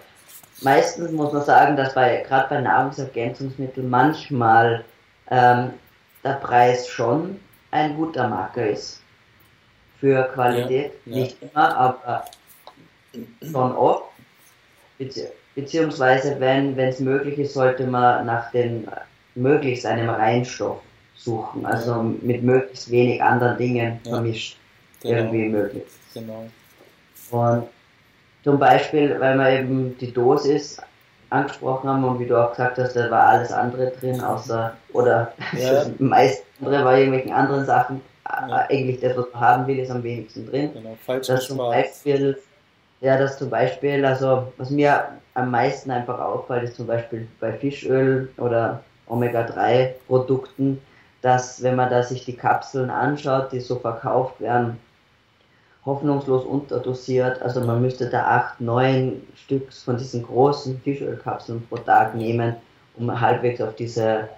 meistens 0.63 1.11
muss 1.13 1.33
man 1.33 1.45
sagen, 1.45 1.77
dass 1.77 1.95
bei 1.95 2.25
gerade 2.27 2.49
bei 2.49 2.61
Nahrungsergänzungsmitteln 2.61 3.89
manchmal 3.89 4.85
ähm, 5.31 5.71
der 6.25 6.35
Preis 6.35 6.89
schon 6.89 7.41
ein 7.71 7.97
guter 7.97 8.29
Marker 8.29 8.69
ist 8.69 9.01
für 9.99 10.25
Qualität. 10.35 10.93
Ja, 11.05 11.17
ja. 11.17 11.23
Nicht 11.23 11.37
immer, 11.43 11.77
aber 11.77 12.25
schon 13.43 13.77
oft. 13.77 14.05
Bezieh 14.99 15.27
beziehungsweise 15.55 16.39
wenn 16.39 16.79
es 16.79 17.01
möglich 17.01 17.39
ist, 17.39 17.55
sollte 17.55 17.87
man 17.87 18.27
nach 18.27 18.51
den 18.51 18.89
möglichst 19.35 19.85
einem 19.85 20.09
Reinstoff 20.09 20.81
suchen, 21.17 21.67
also 21.67 21.91
ja. 21.91 22.03
mit 22.23 22.43
möglichst 22.43 22.91
wenig 22.91 23.23
anderen 23.23 23.59
Dingen 23.59 24.01
vermischt. 24.05 24.57
Genau. 25.03 25.17
Irgendwie 25.17 25.49
möglich. 25.49 25.85
Genau. 26.15 26.49
Und 27.31 27.69
zum 28.45 28.59
Beispiel, 28.59 29.19
weil 29.21 29.37
wir 29.37 29.51
eben 29.51 29.97
die 29.99 30.13
Dosis 30.13 30.81
angesprochen 31.31 31.89
haben 31.89 32.05
und 32.05 32.19
wie 32.19 32.27
du 32.27 32.37
auch 32.37 32.51
gesagt 32.51 32.79
hast, 32.79 32.95
da 32.95 33.11
war 33.11 33.29
alles 33.29 33.53
andere 33.53 33.91
drin, 33.91 34.21
außer, 34.21 34.75
oder 34.93 35.33
ja. 35.57 35.73
das 35.73 35.91
meiste 35.99 36.45
andere 36.61 36.85
war 36.85 36.99
irgendwelchen 36.99 37.33
anderen 37.33 37.65
Sachen. 37.65 38.01
Ja. 38.29 38.67
Eigentlich 38.69 39.01
das, 39.01 39.17
was 39.17 39.27
man 39.33 39.41
haben 39.41 39.67
will, 39.67 39.79
ist 39.79 39.91
am 39.91 40.03
wenigsten 40.03 40.49
drin. 40.49 40.73
Genau, 40.73 40.97
falsch 41.05 41.27
das 41.27 41.47
zum 41.47 41.59
Beispiel, 41.59 42.39
Ja, 43.01 43.19
das 43.19 43.39
zum 43.39 43.51
Beispiel, 43.51 44.05
also 44.05 44.53
was 44.57 44.71
mir 44.71 45.09
am 45.35 45.51
meisten 45.51 45.91
einfach 45.91 46.21
auffällt, 46.21 46.65
ist 46.65 46.77
zum 46.77 46.87
Beispiel 46.87 47.27
bei 47.41 47.53
Fischöl 47.53 48.31
oder 48.37 48.83
Omega-3-Produkten, 49.09 50.81
dass 51.23 51.63
wenn 51.63 51.77
man 51.77 51.91
da 51.91 52.03
sich 52.03 52.25
die 52.25 52.37
Kapseln 52.37 52.91
anschaut, 52.91 53.53
die 53.53 53.61
so 53.61 53.77
verkauft 53.77 54.41
werden, 54.41 54.79
hoffnungslos 55.87 56.45
unterdosiert. 56.45 57.41
Also 57.43 57.61
man 57.61 57.81
müsste 57.81 58.09
da 58.09 58.25
acht, 58.25 58.61
neun 58.61 59.23
Stück 59.35 59.73
von 59.73 59.97
diesen 59.97 60.23
großen 60.23 60.81
Fischölkapseln 60.81 61.67
pro 61.69 61.77
Tag 61.77 62.15
nehmen, 62.15 62.57
um 62.97 63.21
halbwegs 63.21 63.61
auf 63.61 63.75
diese 63.75 64.29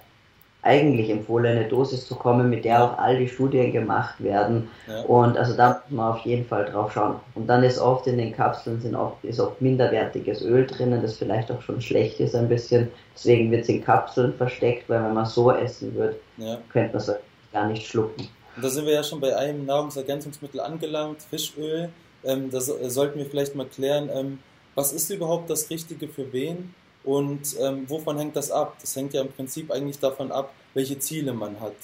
eigentlich 0.65 1.11
empfohlene 1.11 1.65
Dosis 1.65 2.07
zu 2.07 2.15
kommen, 2.15 2.49
mit 2.49 2.65
der 2.65 2.85
auch 2.85 2.97
all 2.97 3.19
die 3.19 3.29
Studien 3.29 3.73
gemacht 3.73 4.23
werden. 4.23 4.69
Ja. 4.87 5.03
Und 5.03 5.37
also 5.37 5.57
da 5.57 5.83
muss 5.89 5.97
man 5.97 6.13
auf 6.13 6.21
jeden 6.21 6.47
Fall 6.47 6.67
drauf 6.67 6.93
schauen. 6.93 7.17
Und 7.35 7.49
dann 7.49 7.65
ist 7.65 7.81
oft 7.81 8.07
in 8.07 8.17
den 8.17 8.33
Kapseln 8.33 8.81
sind 8.81 8.95
oft, 8.95 9.25
ist 9.25 9.41
oft 9.41 9.61
minderwertiges 9.61 10.41
Öl 10.43 10.65
drinnen, 10.65 11.03
das 11.03 11.17
vielleicht 11.17 11.51
auch 11.51 11.61
schon 11.63 11.81
schlecht 11.81 12.21
ist 12.21 12.37
ein 12.37 12.49
bisschen. 12.49 12.89
Deswegen 13.15 13.51
wird 13.51 13.63
es 13.63 13.69
in 13.69 13.83
Kapseln 13.83 14.33
versteckt, 14.35 14.89
weil 14.89 15.03
wenn 15.03 15.15
man 15.15 15.27
so 15.27 15.51
essen 15.51 15.95
würde, 15.97 16.17
ja. 16.37 16.59
könnte 16.69 16.93
man 16.93 17.03
es 17.03 17.13
gar 17.53 17.67
nicht 17.67 17.85
schlucken. 17.85 18.29
Und 18.57 18.65
da 18.65 18.69
sind 18.69 18.87
wir 18.87 18.93
ja 18.93 19.05
schon 19.05 19.21
bei 19.21 19.37
einem 19.37 19.65
Nahrungsergänzungsmittel 19.67 20.61
angelangt, 20.61 21.23
Fischöl. 21.23 21.91
Ähm, 22.25 22.51
das 22.51 22.69
äh, 22.69 22.91
sollten 22.91 23.19
wir 23.19 23.27
vielleicht 23.27 23.55
mal 23.55 23.67
klären. 23.67 24.11
Ähm, 24.13 24.39
was 24.75 24.93
ist 24.93 25.11
überhaupt 25.11 25.51
das 25.51 25.69
Richtige 25.71 26.09
für 26.09 26.33
wen 26.33 26.75
und 27.05 27.57
ähm, 27.61 27.89
wovon 27.89 28.19
hängt 28.19 28.37
das 28.37 28.51
ab? 28.51 28.77
Das 28.81 28.97
hängt 28.97 29.13
ja 29.13 29.23
im 29.23 29.29
Prinzip 29.29 29.71
eigentlich 29.71 29.99
davon 29.99 30.33
ab, 30.33 30.55
welche 30.75 30.99
Ziele 30.99 31.33
man 31.33 31.61
hat. 31.61 31.75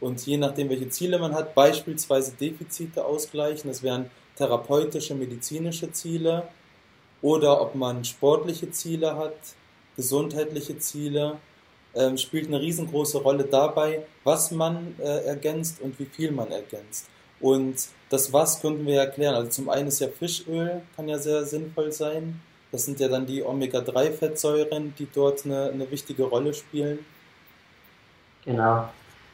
Und 0.00 0.24
je 0.24 0.36
nachdem, 0.36 0.68
welche 0.70 0.88
Ziele 0.88 1.18
man 1.18 1.34
hat, 1.34 1.54
beispielsweise 1.54 2.32
Defizite 2.32 3.04
ausgleichen, 3.04 3.68
das 3.68 3.82
wären 3.82 4.10
therapeutische, 4.36 5.14
medizinische 5.14 5.90
Ziele, 5.92 6.48
oder 7.20 7.60
ob 7.60 7.74
man 7.74 8.04
sportliche 8.04 8.70
Ziele 8.70 9.16
hat, 9.16 9.36
gesundheitliche 9.96 10.78
Ziele 10.78 11.38
ähm, 11.94 12.16
spielt 12.16 12.48
eine 12.48 12.60
riesengroße 12.60 13.18
Rolle 13.18 13.44
dabei, 13.44 14.02
was 14.24 14.50
man 14.50 14.94
äh, 14.98 15.24
ergänzt 15.26 15.80
und 15.80 15.98
wie 15.98 16.06
viel 16.06 16.30
man 16.30 16.50
ergänzt. 16.50 17.08
Und 17.40 17.76
das 18.10 18.32
Was 18.32 18.60
könnten 18.60 18.86
wir 18.86 19.00
erklären. 19.00 19.34
Also 19.34 19.50
zum 19.50 19.68
einen 19.68 19.88
ist 19.88 20.00
ja 20.00 20.08
Fischöl, 20.08 20.82
kann 20.96 21.08
ja 21.08 21.18
sehr 21.18 21.44
sinnvoll 21.44 21.92
sein. 21.92 22.40
Das 22.72 22.84
sind 22.84 23.00
ja 23.00 23.08
dann 23.08 23.26
die 23.26 23.42
Omega-3-Fettsäuren, 23.42 24.94
die 24.98 25.08
dort 25.12 25.44
eine, 25.44 25.70
eine 25.70 25.90
wichtige 25.90 26.24
Rolle 26.24 26.52
spielen. 26.52 27.04
Genau. 28.44 28.88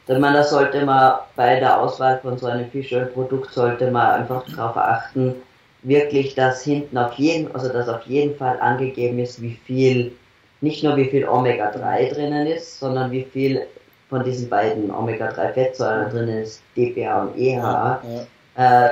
Denn 0.07 0.21
man, 0.21 0.33
das 0.33 0.51
sollte 0.51 0.85
man 0.85 1.19
bei 1.35 1.59
der 1.59 1.79
Auswahl 1.81 2.19
von 2.19 2.37
so 2.37 2.45
einem 2.47 2.69
Fischölprodukt 2.69 3.51
sollte 3.51 3.89
man 3.91 4.21
einfach 4.21 4.45
darauf 4.45 4.77
achten, 4.77 5.35
wirklich, 5.81 6.35
dass 6.35 6.63
hinten 6.63 6.97
auf 6.97 7.13
jeden, 7.13 7.53
also 7.55 7.69
dass 7.69 7.89
auf 7.89 8.05
jeden 8.05 8.35
Fall 8.37 8.59
angegeben 8.59 9.19
ist, 9.19 9.41
wie 9.41 9.57
viel 9.65 10.15
nicht 10.61 10.83
nur 10.83 10.95
wie 10.97 11.05
viel 11.05 11.27
Omega-3 11.27 12.13
drinnen 12.13 12.47
ist, 12.47 12.79
sondern 12.79 13.11
wie 13.11 13.23
viel 13.23 13.67
von 14.09 14.23
diesen 14.23 14.49
beiden 14.49 14.91
Omega-3-Fettsäuren 14.91 16.09
drinnen 16.11 16.43
ist, 16.43 16.61
DPA 16.75 17.23
und 17.23 17.37
EHA, 17.37 18.01
ja, 18.03 18.27
ja. 18.57 18.85
Äh, 18.87 18.89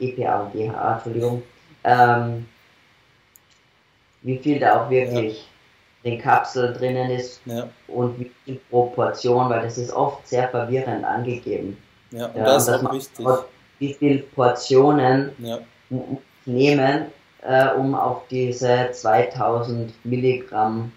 EPA 0.00 0.42
und 0.42 0.54
DHA, 0.54 0.94
Entschuldigung, 0.94 1.42
ähm, 1.84 2.46
wie 4.22 4.38
viel 4.38 4.58
da 4.58 4.82
auch 4.82 4.90
wirklich 4.90 5.48
ja. 6.02 6.12
in 6.12 6.18
Kapseln 6.20 6.74
drinnen 6.74 7.10
ist 7.10 7.40
und 7.86 8.18
wie 8.18 8.30
viel 8.44 8.60
Proportion, 8.70 9.48
weil 9.48 9.62
das 9.62 9.78
ist 9.78 9.92
oft 9.92 10.26
sehr 10.26 10.48
verwirrend 10.48 11.04
angegeben. 11.04 11.76
Ja, 12.10 12.26
und 12.26 12.40
das 12.40 12.68
ist 12.68 12.84
auch 12.84 12.92
wichtig. 12.92 13.26
Wie 13.80 13.94
viel 13.94 14.18
Portionen 14.34 15.30
nehmen, 16.44 17.06
äh, 17.42 17.68
um 17.68 17.94
auf 17.94 18.22
diese 18.28 18.90
2000 18.90 19.92
Milligramm 20.04 20.90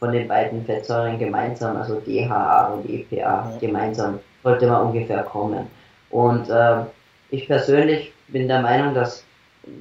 von 0.00 0.12
den 0.12 0.26
beiden 0.26 0.64
Fettsäuren 0.64 1.18
gemeinsam, 1.18 1.76
also 1.76 2.00
DHA 2.00 2.72
und 2.72 2.88
EPA 2.88 3.56
gemeinsam, 3.60 4.18
sollte 4.42 4.66
man 4.66 4.86
ungefähr 4.86 5.22
kommen. 5.22 5.66
Und 6.08 6.48
äh, 6.48 6.84
ich 7.30 7.46
persönlich 7.46 8.12
bin 8.28 8.48
der 8.48 8.62
Meinung, 8.62 8.94
dass, 8.94 9.22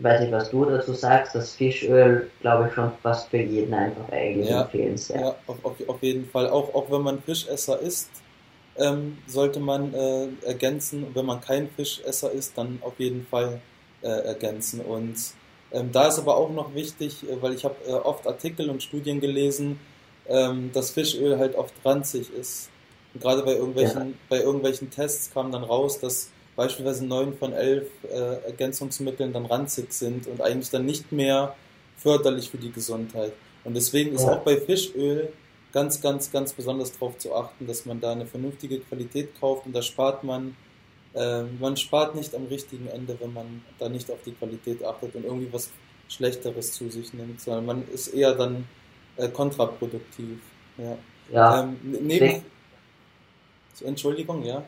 weiß 0.01 0.21
ich, 0.25 0.31
was 0.31 0.51
du 0.51 0.65
dazu 0.65 0.93
sagst, 0.93 1.33
das 1.33 1.55
Fischöl, 1.55 2.29
glaube 2.41 2.67
ich, 2.67 2.73
schon 2.73 2.91
fast 3.01 3.29
für 3.29 3.38
jeden 3.38 3.73
einfach 3.73 4.11
eigentlich 4.11 4.49
ja, 4.49 4.61
empfehlenswert. 4.63 5.21
Ja, 5.21 5.35
auf, 5.47 5.57
auf, 5.63 5.75
auf 5.88 6.03
jeden 6.03 6.29
Fall. 6.29 6.49
Auch, 6.49 6.75
auch 6.75 6.91
wenn 6.91 7.01
man 7.01 7.21
Fischesser 7.21 7.79
ist, 7.79 8.09
ähm, 8.77 9.17
sollte 9.25 9.61
man 9.61 9.93
äh, 9.93 10.27
ergänzen. 10.45 11.05
Und 11.05 11.15
wenn 11.15 11.25
man 11.25 11.39
kein 11.39 11.69
Fischesser 11.69 12.31
ist, 12.31 12.57
dann 12.57 12.79
auf 12.81 12.99
jeden 12.99 13.25
Fall 13.25 13.61
äh, 14.01 14.07
ergänzen. 14.07 14.81
Und 14.81 15.15
ähm, 15.71 15.91
da 15.91 16.07
ist 16.07 16.19
aber 16.19 16.35
auch 16.38 16.49
noch 16.49 16.73
wichtig, 16.75 17.23
äh, 17.23 17.41
weil 17.41 17.53
ich 17.53 17.63
habe 17.63 17.75
äh, 17.88 17.93
oft 17.93 18.27
Artikel 18.27 18.69
und 18.69 18.83
Studien 18.83 19.19
gelesen, 19.19 19.79
ähm, 20.29 20.71
dass 20.74 20.91
Fischöl 20.91 21.38
halt 21.38 21.55
oft 21.55 21.74
ranzig 21.83 22.31
ist. 22.33 22.69
Und 23.13 23.21
gerade 23.21 23.43
bei 23.43 23.55
irgendwelchen, 23.55 24.09
ja. 24.12 24.15
bei 24.29 24.39
irgendwelchen 24.41 24.91
Tests 24.91 25.31
kam 25.33 25.51
dann 25.51 25.63
raus, 25.63 26.00
dass 26.00 26.29
beispielsweise 26.55 27.05
neun 27.05 27.36
von 27.38 27.53
elf 27.53 27.88
äh, 28.03 28.45
Ergänzungsmitteln 28.45 29.33
dann 29.33 29.45
ranzig 29.45 29.91
sind 29.91 30.27
und 30.27 30.41
eigentlich 30.41 30.69
dann 30.69 30.86
nicht 30.86 31.12
mehr 31.12 31.55
förderlich 31.98 32.50
für 32.50 32.57
die 32.57 32.71
Gesundheit. 32.71 33.33
Und 33.63 33.75
deswegen 33.75 34.13
ist 34.13 34.24
ja. 34.24 34.33
auch 34.33 34.39
bei 34.39 34.57
Fischöl 34.57 35.33
ganz, 35.71 36.01
ganz, 36.01 36.31
ganz 36.31 36.53
besonders 36.53 36.93
darauf 36.93 37.17
zu 37.17 37.33
achten, 37.33 37.67
dass 37.67 37.86
man 37.86 38.00
da 38.00 38.12
eine 38.12 38.25
vernünftige 38.25 38.79
Qualität 38.79 39.39
kauft 39.39 39.65
und 39.65 39.74
da 39.74 39.81
spart 39.81 40.24
man, 40.24 40.55
äh, 41.13 41.43
man 41.59 41.77
spart 41.77 42.15
nicht 42.15 42.36
am 42.36 42.45
richtigen 42.45 42.88
Ende, 42.88 43.17
wenn 43.19 43.33
man 43.33 43.63
da 43.79 43.89
nicht 43.89 44.09
auf 44.12 44.19
die 44.25 44.31
Qualität 44.31 44.83
achtet 44.83 45.15
und 45.15 45.25
irgendwie 45.25 45.51
was 45.51 45.69
Schlechteres 46.07 46.74
zu 46.74 46.89
sich 46.89 47.13
nimmt, 47.13 47.39
sondern 47.41 47.65
man 47.65 47.88
ist 47.89 48.07
eher 48.07 48.33
dann 48.33 48.65
äh, 49.19 49.27
kontraproduktiv. 49.29 50.39
Ja. 50.77 50.97
Ja. 51.31 51.61
Ähm, 51.63 51.77
neben, 52.01 52.41
Entschuldigung, 53.85 54.43
ja. 54.43 54.63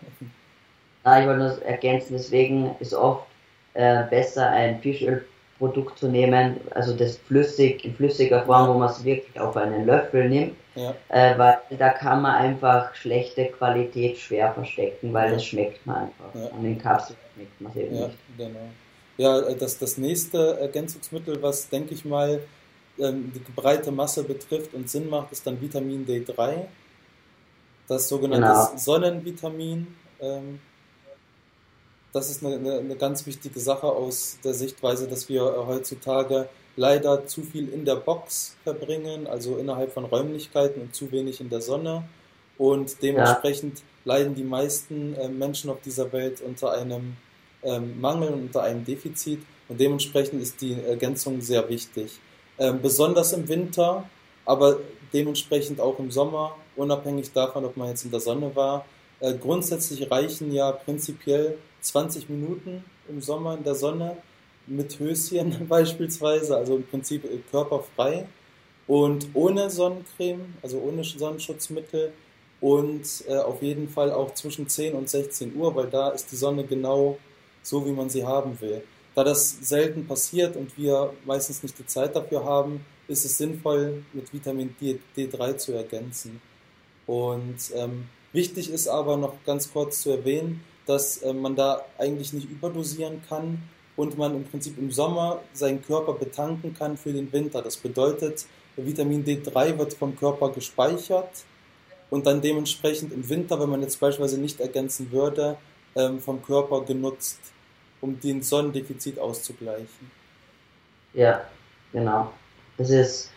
Ah, 1.03 1.20
ich 1.20 1.27
wollte 1.27 1.39
nur 1.39 1.62
ergänzen, 1.63 2.13
deswegen 2.13 2.75
ist 2.79 2.93
oft 2.93 3.25
äh, 3.74 4.03
besser 4.10 4.48
ein 4.50 4.79
Fischölprodukt 4.81 5.98
zu 5.98 6.08
nehmen, 6.08 6.58
also 6.72 6.96
das 6.96 7.17
flüssig, 7.17 7.84
in 7.84 7.96
flüssiger 7.96 8.46
Form, 8.46 8.70
wo 8.70 8.74
man 8.77 8.89
es 8.89 9.03
wirklich 9.03 9.39
auf 9.39 9.58
einen 9.58 9.86
Löffel 9.86 10.29
nimmt, 10.29 10.55
Ja. 10.75 10.93
äh, 11.10 11.38
weil 11.38 11.58
da 11.77 11.89
kann 11.89 12.22
man 12.22 12.36
einfach 12.36 12.93
schlechte 12.96 13.46
Qualität 13.48 14.17
schwer 14.17 14.53
verstecken, 14.53 15.12
weil 15.13 15.29
Ja. 15.29 15.34
das 15.36 15.46
schmeckt 15.46 15.86
man 15.88 16.03
einfach. 16.03 16.36
Ja. 16.36 16.46
Und 16.55 16.65
in 16.65 16.77
Kapseln 16.77 17.17
schmeckt 17.34 17.60
man 17.62 17.72
es 17.72 17.77
eben 17.77 17.96
Ja, 17.96 18.05
nicht. 18.08 18.17
genau. 18.38 18.60
Ja, 19.17 19.39
äh, 19.39 19.55
das, 19.55 19.77
das 19.79 19.98
nächste 19.98 20.60
Ergänzungsmittel, 20.60 21.41
was, 21.41 21.67
denke 21.67 21.93
ich 21.96 22.05
mal, 22.05 22.39
ähm, 23.01 23.31
die 23.34 23.51
breite 23.55 23.91
Masse 23.91 24.24
betrifft 24.24 24.74
und 24.74 24.89
Sinn 24.89 25.10
macht, 25.10 25.31
ist 25.31 25.46
dann 25.46 25.60
Vitamin 25.60 26.05
D3. 26.05 26.65
Das 27.88 28.08
sogenannte 28.08 28.48
Genau. 28.48 28.77
Sonnenvitamin. 28.77 29.88
Ähm, 30.20 30.60
das 32.13 32.29
ist 32.29 32.46
eine, 32.46 32.55
eine, 32.55 32.77
eine 32.79 32.96
ganz 32.96 33.25
wichtige 33.25 33.60
Sache 33.60 33.88
aus 33.88 34.38
der 34.43 34.53
Sichtweise, 34.53 35.08
dass 35.08 35.29
wir 35.29 35.43
heutzutage 35.43 36.50
leider 36.75 37.25
zu 37.25 37.41
viel 37.41 37.70
in 37.70 37.86
der 37.86 37.96
Box 37.96 38.55
verbringen, 38.63 39.27
also 39.27 39.58
innerhalb 39.58 39.91
von 39.93 40.05
Räumlichkeiten 40.05 40.81
und 40.81 40.96
zu 40.96 41.12
wenig 41.12 41.41
in 41.41 41.50
der 41.50 41.62
Sonne. 41.62 42.03
Und 42.58 43.01
dementsprechend 43.01 43.81
leiden 44.05 44.36
die 44.36 44.43
meisten 44.43 45.15
äh, 45.15 45.27
Menschen 45.29 45.70
auf 45.70 45.81
dieser 45.81 46.12
Welt 46.13 46.41
unter 46.41 46.72
einem 46.74 47.17
ähm, 47.63 48.00
Mangel 48.00 48.29
und 48.29 48.41
unter 48.43 48.63
einem 48.63 48.86
Defizit. 48.86 49.41
Und 49.67 49.79
dementsprechend 49.79 50.41
ist 50.41 50.62
die 50.62 50.74
Ergänzung 50.74 51.41
sehr 51.41 51.67
wichtig. 51.70 52.20
Ähm, 52.60 52.79
besonders 52.81 53.34
im 53.34 53.48
Winter, 53.48 54.10
aber 54.46 54.79
dementsprechend 55.13 55.79
auch 55.79 56.00
im 56.00 56.12
Sommer, 56.12 56.55
unabhängig 56.75 57.31
davon, 57.34 57.65
ob 57.65 57.77
man 57.77 57.89
jetzt 57.89 58.05
in 58.05 58.12
der 58.12 58.20
Sonne 58.20 58.55
war. 58.55 58.86
Äh, 59.20 59.34
grundsätzlich 59.36 60.10
reichen 60.10 60.51
ja 60.51 60.72
prinzipiell 60.72 61.58
20 61.81 62.29
Minuten 62.29 62.84
im 63.08 63.22
Sommer 63.22 63.58
in 63.58 63.63
der 63.63 63.75
Sonne 63.75 64.17
mit 64.67 65.00
Höschen 65.00 65.67
beispielsweise, 65.70 66.55
also 66.58 66.75
im 66.75 66.84
Prinzip 66.86 67.25
äh, 67.25 67.39
körperfrei 67.50 68.27
und 68.88 69.27
ohne 69.34 69.70
Sonnencreme, 69.70 70.53
also 70.62 70.79
ohne 70.79 71.03
Sonnenschutzmittel 71.03 72.13
und 72.60 73.24
äh, 73.27 73.38
auf 73.38 73.62
jeden 73.62 73.89
Fall 73.89 74.12
auch 74.12 74.34
zwischen 74.34 74.67
10 74.67 74.93
und 74.93 75.10
16 75.10 75.55
Uhr, 75.55 75.75
weil 75.75 75.88
da 75.88 76.10
ist 76.10 76.31
die 76.31 76.36
Sonne 76.36 76.63
genau 76.63 77.17
so, 77.63 77.86
wie 77.86 77.91
man 77.91 78.10
sie 78.10 78.25
haben 78.25 78.60
will. 78.62 78.84
Da 79.13 79.24
das 79.24 79.58
selten 79.62 80.08
passiert 80.08 80.56
und 80.56 80.77
wir 80.77 81.13
meistens 81.25 81.63
nicht 81.63 81.77
die 81.77 81.86
Zeit 81.86 82.15
dafür 82.15 82.46
haben, 82.46 82.86
ist 83.08 83.25
es 83.25 83.38
sinnvoll, 83.38 84.03
mit 84.13 84.32
Vitamin 84.34 84.74
D, 84.80 85.00
D3 85.18 85.58
zu 85.58 85.74
ergänzen. 85.74 86.41
Und 87.08 87.58
ähm, 87.75 88.08
wichtig 88.32 88.70
ist 88.70 88.88
aber 88.88 89.18
noch 89.18 89.34
ganz 89.46 89.72
kurz 89.72 90.01
zu 90.01 90.12
erwähnen, 90.12 90.63
dass 90.86 91.18
äh, 91.18 91.34
man 91.34 91.56
da 91.56 91.86
eigentlich 91.98 92.32
nicht 92.32 92.50
überdosieren 92.50 93.22
kann 93.27 93.62
und 93.98 94.18
man 94.18 94.34
im 94.36 94.46
Prinzip 94.46 94.77
im 94.77 94.91
Sommer 94.91 95.41
seinen 95.53 95.82
Körper 95.82 96.13
betanken 96.13 96.74
kann 96.74 96.96
für 96.96 97.12
den 97.12 97.32
Winter. 97.34 97.62
Das 97.62 97.77
bedeutet, 97.77 98.46
Vitamin 98.77 99.25
D3 99.25 99.77
wird 99.77 99.94
vom 99.94 100.15
Körper 100.15 100.50
gespeichert 100.50 101.44
und 102.10 102.25
dann 102.25 102.41
dementsprechend 102.41 103.12
im 103.12 103.27
Winter, 103.27 103.60
wenn 103.60 103.70
man 103.70 103.82
jetzt 103.82 104.00
beispielsweise 104.00 104.39
nicht 104.39 104.60
ergänzen 104.60 105.12
würde, 105.12 105.58
ähm, 105.96 106.20
vom 106.20 106.41
Körper 106.41 106.82
genutzt, 106.82 107.39
um 108.01 108.20
den 108.20 108.41
Sonnendefizit 108.41 109.20
auszugleichen. 109.20 110.12
Ja, 111.13 111.41
genau. 111.93 112.31
Das 112.77 112.89
ist, 112.89 113.31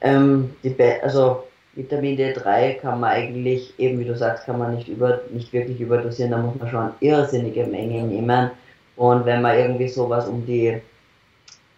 ähm, 0.00 0.54
die 0.62 0.70
Be 0.70 1.00
also 1.02 1.44
Vitamin 1.74 2.18
D3 2.18 2.74
kann 2.80 3.00
man 3.00 3.10
eigentlich, 3.10 3.78
eben 3.78 4.00
wie 4.00 4.04
du 4.04 4.16
sagst, 4.16 4.44
kann 4.44 4.58
man 4.58 4.74
nicht, 4.74 4.88
über, 4.88 5.20
nicht 5.30 5.52
wirklich 5.52 5.80
überdosieren, 5.80 6.32
da 6.32 6.38
muss 6.38 6.56
man 6.58 6.68
schon 6.70 6.90
irrsinnige 7.00 7.64
Mengen 7.64 8.08
nehmen. 8.08 8.50
Und 8.96 9.24
wenn 9.24 9.40
man 9.42 9.56
irgendwie 9.56 9.88
sowas 9.88 10.26
um 10.26 10.44
die 10.44 10.80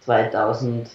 2000 0.01 0.89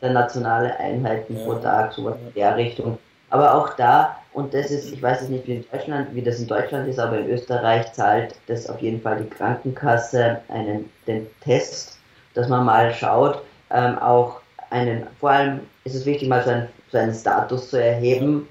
internationale 0.00 0.78
Einheiten 0.78 1.36
Ja. 1.36 1.44
pro 1.44 1.54
Tag, 1.54 1.92
sowas 1.92 2.16
in 2.24 2.32
der 2.34 2.56
Richtung. 2.56 2.98
Aber 3.30 3.54
auch 3.54 3.74
da, 3.74 4.17
und 4.32 4.54
das 4.54 4.70
ist, 4.70 4.92
ich 4.92 5.02
weiß 5.02 5.22
es 5.22 5.28
nicht 5.28 5.46
wie 5.46 5.56
in 5.56 5.64
Deutschland, 5.70 6.14
wie 6.14 6.22
das 6.22 6.38
in 6.38 6.46
Deutschland 6.46 6.88
ist, 6.88 6.98
aber 6.98 7.18
in 7.18 7.30
Österreich 7.30 7.92
zahlt 7.92 8.34
das 8.46 8.68
auf 8.68 8.80
jeden 8.80 9.00
Fall 9.00 9.22
die 9.22 9.28
Krankenkasse 9.28 10.40
einen, 10.48 10.90
den 11.06 11.26
Test, 11.40 11.98
dass 12.34 12.48
man 12.48 12.64
mal 12.64 12.92
schaut, 12.92 13.42
ähm, 13.70 13.98
auch 13.98 14.40
einen, 14.70 15.06
vor 15.18 15.30
allem 15.30 15.60
ist 15.84 15.94
es 15.94 16.06
wichtig, 16.06 16.28
mal 16.28 16.44
so 16.44 16.50
einen, 16.50 16.68
so 16.92 16.98
einen 16.98 17.14
Status 17.14 17.70
zu 17.70 17.82
erheben. 17.82 18.48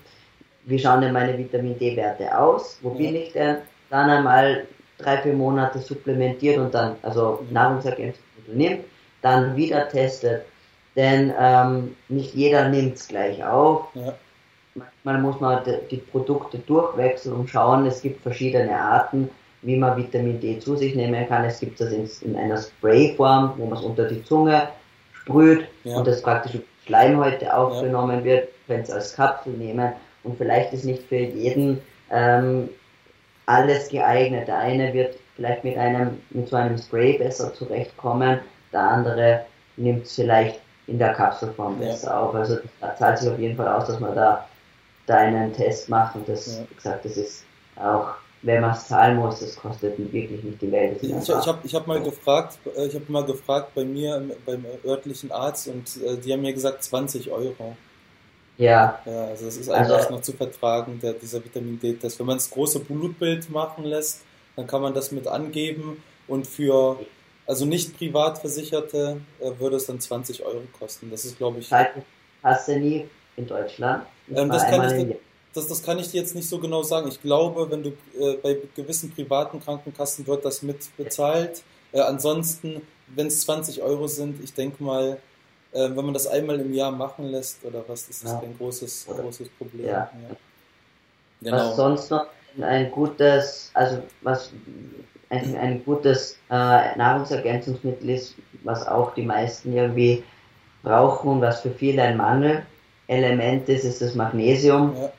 Wie 0.65 0.79
schauen 0.79 1.01
denn 1.01 1.13
meine 1.13 1.37
Vitamin 1.37 1.77
D-Werte 1.77 2.37
aus? 2.37 2.79
Wo 2.81 2.89
bin 2.89 3.15
ich 3.15 3.31
denn? 3.33 3.57
Dann 3.89 4.09
einmal 4.09 4.65
drei, 4.97 5.17
vier 5.19 5.33
Monate 5.33 5.79
supplementiert 5.79 6.57
und 6.57 6.73
dann, 6.73 6.95
also 7.03 7.45
Nahrungsergänzungsmittel 7.51 8.55
nimmt, 8.55 8.85
dann 9.21 9.55
wieder 9.55 9.87
testet. 9.87 10.43
Denn 10.95 11.31
ähm, 11.39 11.95
nicht 12.09 12.33
jeder 12.33 12.69
nimmt 12.69 12.95
es 12.95 13.07
gleich 13.07 13.43
auf. 13.43 13.87
Ja, 13.93 14.15
Manchmal 14.77 15.21
muss 15.21 15.39
man 15.39 15.63
die, 15.91 15.97
Produkte 15.97 16.59
durchwechseln 16.59 17.35
und 17.35 17.49
schauen, 17.49 17.85
es 17.85 18.01
gibt 18.01 18.21
verschiedene 18.21 18.77
Arten, 18.79 19.29
wie 19.63 19.75
man 19.75 19.97
Vitamin 19.97 20.39
D 20.39 20.59
zu 20.59 20.75
sich 20.75 20.95
nehmen 20.95 21.27
kann. 21.27 21.43
Es 21.45 21.59
gibt 21.59 21.79
das 21.81 21.91
in, 21.91 22.09
in 22.21 22.35
einer 22.37 22.57
Sprayform, 22.57 23.53
wo 23.57 23.65
man 23.65 23.77
es 23.77 23.83
unter 23.83 24.05
die 24.05 24.23
Zunge 24.23 24.67
sprüht 25.13 25.67
Ja. 25.83 25.97
und 25.97 26.07
das 26.07 26.21
praktisch 26.21 26.55
über 26.55 26.63
Schleimhäute 26.85 27.53
aufgenommen 27.53 28.23
wird, 28.23 28.47
wenn 28.67 28.81
es 28.81 28.89
als 28.89 29.13
Kapsel 29.15 29.53
nehmen. 29.53 29.91
Und 30.23 30.37
vielleicht 30.37 30.71
ist 30.73 30.85
nicht 30.85 31.03
für 31.03 31.17
jeden 31.17 31.81
ähm, 32.11 32.69
alles 33.45 33.89
geeignet. 33.89 34.47
Der 34.47 34.59
eine 34.59 34.93
wird 34.93 35.15
vielleicht 35.35 35.63
mit 35.63 35.77
einem, 35.77 36.19
mit 36.29 36.47
so 36.47 36.55
einem 36.55 36.77
Spray 36.77 37.17
besser 37.17 37.53
zurechtkommen, 37.53 38.39
der 38.71 38.79
andere 38.81 39.45
nimmt 39.77 40.05
es 40.05 40.15
vielleicht 40.15 40.59
in 40.87 40.97
der 40.97 41.13
Kapselform 41.13 41.81
Ja. 41.81 41.87
besser 41.89 42.19
auf. 42.19 42.35
Also 42.35 42.57
da 42.81 42.95
zahlt 42.95 43.17
sich 43.19 43.29
auf 43.29 43.39
jeden 43.39 43.55
Fall 43.57 43.67
aus, 43.67 43.87
dass 43.87 43.99
man 43.99 44.15
da, 44.15 44.45
da 45.07 45.15
einen 45.17 45.51
Test 45.53 45.89
macht 45.89 46.15
und 46.15 46.29
das, 46.29 46.45
Ja. 46.57 46.63
wie 46.69 46.75
gesagt, 46.75 47.05
das 47.05 47.17
ist 47.17 47.43
auch, 47.75 48.09
wenn 48.43 48.61
man 48.61 48.71
es 48.71 48.87
zahlen 48.87 49.17
muss, 49.17 49.39
das 49.39 49.55
kostet 49.55 49.97
wirklich 49.97 50.43
nicht 50.43 50.61
die 50.61 50.71
Welt. 50.71 50.99
Ich, 51.01 51.09
ich 51.11 51.29
habe 51.31 51.57
ich 51.63 51.73
hab 51.73 51.87
mal 51.87 52.01
gefragt, 52.01 52.59
äh, 52.75 52.85
ich 52.85 52.93
habe 52.93 53.05
mal 53.11 53.25
gefragt 53.25 53.73
bei 53.73 53.83
mir 53.83 54.15
im, 54.17 54.31
beim 54.45 54.63
örtlichen 54.85 55.31
Arzt 55.31 55.67
und 55.67 55.97
äh, 56.03 56.17
die 56.17 56.31
haben 56.31 56.41
mir 56.41 56.53
gesagt 56.53 56.83
20 56.83 57.31
Euro. 57.31 57.75
ja, 58.57 58.99
Ja, 59.05 59.25
also 59.25 59.45
das 59.45 59.57
ist 59.57 59.69
Also- 59.69 59.93
einfach 59.93 60.09
noch 60.11 60.21
zu 60.21 60.33
vertragen, 60.33 60.99
der, 61.01 61.13
dieser 61.13 61.43
Vitamin 61.43 61.79
D-Test. 61.79 62.19
Wenn 62.19 62.27
man 62.27 62.37
das 62.37 62.49
große 62.49 62.79
Blutbild 62.81 63.49
machen 63.49 63.85
lässt, 63.85 64.21
dann 64.55 64.67
kann 64.67 64.81
man 64.81 64.93
das 64.93 65.11
mit 65.11 65.27
angeben 65.27 66.03
und 66.27 66.45
für 66.47 66.97
also 67.45 67.65
nicht 67.65 67.97
Privatversicherte 67.97 69.21
äh, 69.39 69.51
würde 69.59 69.77
es 69.77 69.85
dann 69.85 69.99
20 69.99 70.43
Euro 70.45 70.61
kosten. 70.77 71.09
Das 71.09 71.23
ist, 71.25 71.37
glaube 71.37 71.59
ich, 71.59 71.69
die 71.69 72.01
Kasse 72.41 72.77
nie 72.77 73.07
in 73.37 73.47
Deutschland. 73.47 74.03
Nicht 74.27 74.39
Ähm, 74.39 74.49
das 74.49 74.65
kann 74.67 74.99
ich 74.99 75.15
das, 75.53 75.67
das 75.67 75.81
kann 75.81 75.97
ich 75.97 76.11
dir 76.11 76.21
jetzt 76.21 76.35
nicht 76.35 76.47
so 76.47 76.59
genau 76.59 76.83
sagen. 76.83 77.07
Ich 77.07 77.19
glaube, 77.21 77.71
wenn 77.71 77.81
du 77.81 77.89
äh, 78.19 78.35
bei 78.43 78.57
gewissen 78.75 79.11
privaten 79.11 79.59
Krankenkassen 79.59 80.27
wird 80.27 80.45
das 80.45 80.61
mit 80.61 80.95
bezahlt. 80.97 81.63
Äh, 81.93 82.01
ansonsten, 82.01 82.81
wenn 83.15 83.27
es 83.27 83.41
20 83.41 83.81
Euro 83.81 84.07
sind, 84.07 84.43
ich 84.43 84.53
denke 84.53 84.83
mal, 84.83 85.17
äh, 85.71 85.89
wenn 85.89 86.05
man 86.05 86.13
das 86.13 86.27
einmal 86.27 86.59
im 86.59 86.73
Jahr 86.73 86.91
machen 86.91 87.25
lässt 87.31 87.63
oder 87.63 87.83
was, 87.87 88.07
ist 88.07 88.23
das 88.23 88.33
Ja. 88.33 88.39
kein 88.39 88.55
großes, 88.57 89.07
Oder- 89.09 89.23
großes 89.23 89.49
Problem. 89.57 89.87
Ja. 89.87 90.11
Genau. 91.41 91.57
Was 91.57 91.75
sonst 91.75 92.11
noch 92.11 92.27
ein 92.61 92.91
gutes, 92.91 93.71
also 93.73 94.03
was 94.21 94.51
ein, 95.29 95.55
ein 95.57 95.85
gutes 95.85 96.37
äh, 96.49 96.95
Nahrungsergänzungsmittel 96.97 98.09
ist, 98.11 98.35
was 98.63 98.87
auch 98.87 99.13
die 99.15 99.23
meisten 99.23 99.73
irgendwie 99.73 100.23
brauchen 100.83 101.29
und 101.29 101.41
was 101.41 101.61
für 101.61 101.71
viele 101.71 102.01
ein 102.03 102.17
Mangelelement 103.07 103.69
ist, 103.69 103.85
ist 103.85 104.01
das 104.01 104.15
Magnesium. 104.15 104.95
Ja. 104.95 105.11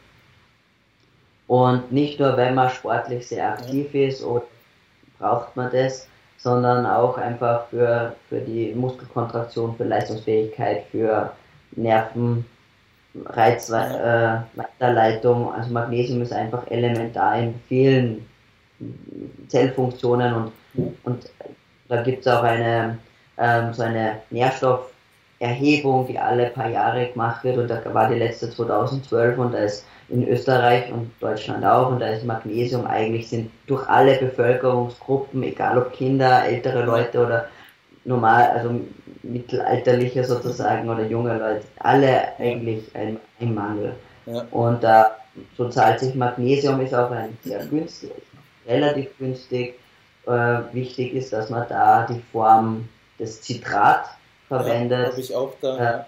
Und 1.47 1.93
nicht 1.93 2.19
nur, 2.21 2.37
wenn 2.37 2.55
man 2.55 2.69
sportlich 2.71 3.27
sehr 3.27 3.53
aktiv 3.53 3.95
ist, 3.95 4.23
oder 4.23 4.45
braucht 5.19 5.57
man 5.57 5.73
das, 5.73 6.07
sondern 6.37 6.85
auch 6.87 7.17
einfach 7.17 7.69
für, 7.69 8.15
für 8.29 8.41
die 8.41 8.75
Muskelkontraktion, 8.75 9.75
für 9.77 9.85
Leistungsfähigkeit, 9.85 10.85
für 10.91 11.33
Nerven, 11.73 12.45
Reizweiterleitung. 13.25 15.51
Also 15.53 15.73
Magnesium 15.73 16.23
ist 16.23 16.33
einfach 16.33 16.71
elementar 16.71 17.39
in 17.39 17.55
vielen 17.69 18.25
Zellfunktionen 19.49 20.35
und, 20.35 20.53
und 21.05 21.29
da 21.89 22.03
gibt 22.03 22.21
es 22.21 22.29
auch 22.33 22.45
eine, 22.45 22.99
ähm, 23.39 23.73
so 23.73 23.83
eine 23.83 24.21
Nährstofferhebung, 25.41 26.07
die 26.07 26.19
alle 26.19 26.51
paar 26.51 26.69
Jahre 26.69 27.07
gemacht 27.07 27.45
wird 27.45 27.59
und 27.59 27.69
da 27.69 27.83
war 27.93 28.09
die 28.09 28.19
letzte 28.19 28.51
2012 28.51 29.39
und 29.39 29.53
da 29.53 29.59
ist 29.59 29.85
in 30.09 30.27
Österreich 30.27 30.91
und 30.93 31.11
Deutschland 31.21 31.65
auch 31.65 31.91
und 31.91 32.01
da 32.01 32.09
ist 32.09 32.25
Magnesium 32.25 32.87
eigentlich 32.87 33.29
sind 33.29 33.51
durch 33.67 33.87
alle 33.89 34.17
Bevölkerungsgruppen, 34.17 35.43
egal 35.43 35.79
ob 35.79 35.93
Kinder, 35.93 36.45
ältere 36.45 36.85
Leute 36.85 37.25
oder 37.25 37.49
normal, 38.05 38.51
also 38.51 38.81
Mittelalterliche 39.23 40.25
sozusagen 40.25 40.89
oder 40.89 41.07
junge 41.07 41.39
Leute, 41.39 41.65
alle 41.81 42.39
eigentlich 42.39 42.85
ein, 42.95 43.19
ein 43.41 43.55
Mangel. 43.55 43.95
Ja. 44.27 44.45
Und 44.51 44.83
äh, 44.83 45.05
so 45.57 45.69
zahlt 45.69 46.01
sich 46.01 46.15
Magnesium 46.15 46.81
ist 46.81 46.95
auch 46.95 47.11
ein 47.11 47.37
sehr 47.45 47.65
günstig, 47.67 48.11
relativ 48.67 49.17
günstig. 49.19 49.79
Äh, 50.27 50.59
wichtig 50.73 51.15
ist, 51.15 51.33
dass 51.33 51.49
man 51.49 51.67
da 51.69 52.07
die 52.07 52.21
Form 52.33 52.89
des 53.19 53.41
Zitrat 53.41 54.05
verwendet. 54.49 55.13
Ja, 55.13 55.19
ich 55.19 55.35
auch 55.35 55.55
da. 55.61 56.01
Äh, 56.01 56.05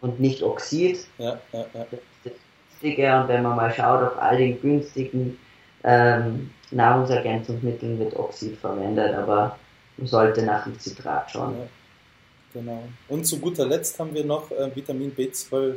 und 0.00 0.20
nicht 0.20 0.42
Oxid. 0.42 1.06
Ja, 1.18 1.38
ja, 1.52 1.60
ja. 1.60 1.86
Das 1.90 1.92
ist 1.92 2.02
das 2.24 2.32
Günstige. 2.70 3.20
Und 3.20 3.28
wenn 3.28 3.42
man 3.42 3.56
mal 3.56 3.72
schaut, 3.72 4.02
auf 4.02 4.18
all 4.18 4.36
den 4.36 4.60
günstigen 4.60 5.38
ähm, 5.84 6.50
Nahrungsergänzungsmitteln 6.70 7.98
wird 7.98 8.16
Oxid 8.16 8.56
verwendet, 8.58 9.14
aber 9.14 9.56
man 9.96 10.06
sollte 10.06 10.42
nach 10.42 10.64
dem 10.64 10.78
Zitrat 10.78 11.30
schauen. 11.30 11.56
Ja, 11.58 12.60
genau. 12.60 12.82
Und 13.08 13.24
zu 13.26 13.38
guter 13.38 13.66
Letzt 13.66 13.98
haben 13.98 14.14
wir 14.14 14.24
noch 14.24 14.50
äh, 14.50 14.74
Vitamin 14.74 15.14
B12. 15.14 15.76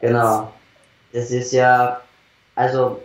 Genau. 0.00 0.52
Das 1.12 1.30
ist 1.30 1.52
ja, 1.52 2.00
also 2.54 3.02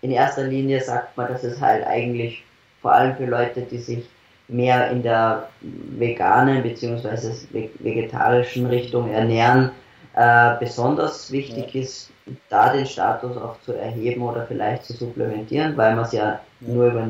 in 0.00 0.10
erster 0.10 0.44
Linie 0.44 0.82
sagt 0.82 1.16
man, 1.16 1.28
dass 1.28 1.44
es 1.44 1.60
halt 1.60 1.86
eigentlich 1.86 2.42
vor 2.80 2.92
allem 2.92 3.16
für 3.16 3.26
Leute, 3.26 3.62
die 3.62 3.78
sich 3.78 4.04
mehr 4.48 4.90
in 4.90 5.02
der 5.02 5.48
veganen 5.62 6.62
bzw. 6.62 7.32
vegetarischen 7.78 8.66
Richtung 8.66 9.10
ernähren, 9.10 9.70
äh, 10.14 10.56
besonders 10.60 11.30
wichtig 11.32 11.74
ja. 11.74 11.80
ist, 11.80 12.10
da 12.48 12.72
den 12.72 12.86
Status 12.86 13.36
auch 13.36 13.60
zu 13.62 13.72
erheben 13.72 14.22
oder 14.22 14.46
vielleicht 14.46 14.84
zu 14.84 14.92
supplementieren, 14.92 15.76
weil 15.76 15.94
man 15.94 16.04
es 16.04 16.12
ja, 16.12 16.24
ja, 16.24 16.40
nur 16.60 16.86
über 16.86 17.08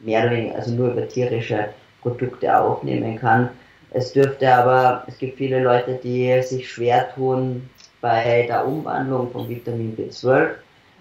mehr 0.00 0.22
oder 0.24 0.32
weniger, 0.32 0.56
also 0.56 0.72
nur 0.72 0.92
über 0.92 1.06
tierische 1.06 1.68
Produkte 2.02 2.58
aufnehmen 2.58 3.18
kann. 3.18 3.50
Es 3.92 4.12
dürfte 4.12 4.52
aber, 4.52 5.04
es 5.06 5.18
gibt 5.18 5.38
viele 5.38 5.62
Leute, 5.62 5.98
die 6.02 6.42
sich 6.42 6.70
schwer 6.70 7.12
tun 7.14 7.68
bei 8.00 8.46
der 8.46 8.66
Umwandlung 8.66 9.30
von 9.30 9.48
Vitamin 9.48 9.96
B12 9.96 10.50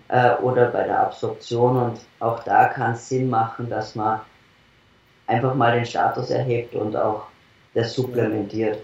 äh, 0.09 0.35
oder 0.41 0.67
bei 0.67 0.83
der 0.83 0.99
Absorption 0.99 1.77
und 1.77 1.99
auch 2.19 2.43
da 2.43 2.65
kann 2.65 2.93
es 2.93 3.07
Sinn 3.07 3.29
machen, 3.29 3.69
dass 3.69 3.95
man 3.95 4.21
einfach 5.29 5.55
mal 5.55 5.75
den 5.75 5.85
Status 5.85 6.31
erhebt 6.31 6.75
und 6.75 6.93
auch 6.95 7.27
das 7.73 7.93
supplementiert. 7.93 8.79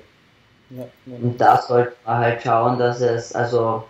Ja, 0.69 0.85
ja. 1.05 1.15
Und 1.21 1.41
da 1.41 1.61
sollte 1.61 1.93
man 2.05 2.17
halt 2.19 2.41
schauen, 2.41 2.79
dass 2.79 3.01
es 3.01 3.33
also 3.33 3.83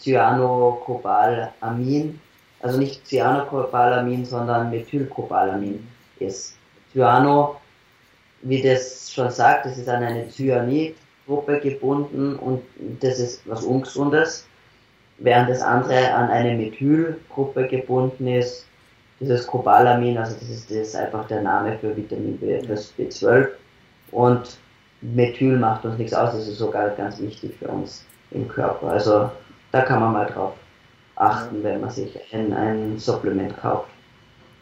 Cyanocobalamin, 0.00 2.18
also 2.60 2.78
nicht 2.78 3.06
Cyanocobalamin, 3.06 4.24
sondern 4.24 4.70
Methylcobalamin 4.70 5.86
ist. 6.18 6.56
Cyano, 6.92 7.56
wie 8.42 8.62
das 8.62 9.12
schon 9.12 9.30
sagt, 9.30 9.66
das 9.66 9.78
ist 9.78 9.88
an 9.88 10.02
eine 10.02 10.28
Cyanid-Gruppe 10.28 11.60
gebunden 11.60 12.36
und 12.36 12.62
das 13.00 13.18
ist 13.18 13.48
was 13.48 13.62
Ungesundes, 13.62 14.46
während 15.18 15.50
das 15.50 15.62
andere 15.62 16.12
an 16.12 16.30
eine 16.30 16.56
Methylgruppe 16.56 17.68
gebunden 17.68 18.26
ist 18.26 18.66
dieses 19.22 19.46
Cobalamin, 19.46 20.18
also 20.18 20.34
das 20.38 20.48
ist, 20.48 20.70
das 20.70 20.76
ist 20.76 20.96
einfach 20.96 21.26
der 21.28 21.42
Name 21.42 21.78
für 21.78 21.96
Vitamin 21.96 22.36
B, 22.38 22.60
das 22.60 22.92
B12 22.98 23.48
und 24.10 24.58
Methyl 25.00 25.56
macht 25.56 25.84
uns 25.84 25.98
nichts 25.98 26.14
aus, 26.14 26.32
das 26.32 26.48
ist 26.48 26.58
sogar 26.58 26.90
ganz 26.90 27.20
wichtig 27.20 27.54
für 27.58 27.68
uns 27.68 28.04
im 28.30 28.48
Körper. 28.48 28.88
Also 28.88 29.30
da 29.70 29.82
kann 29.82 30.00
man 30.00 30.12
mal 30.12 30.26
drauf 30.26 30.52
achten, 31.16 31.62
wenn 31.62 31.80
man 31.80 31.90
sich 31.90 32.18
ein, 32.32 32.52
ein 32.52 32.98
Supplement 32.98 33.56
kauft. 33.58 33.88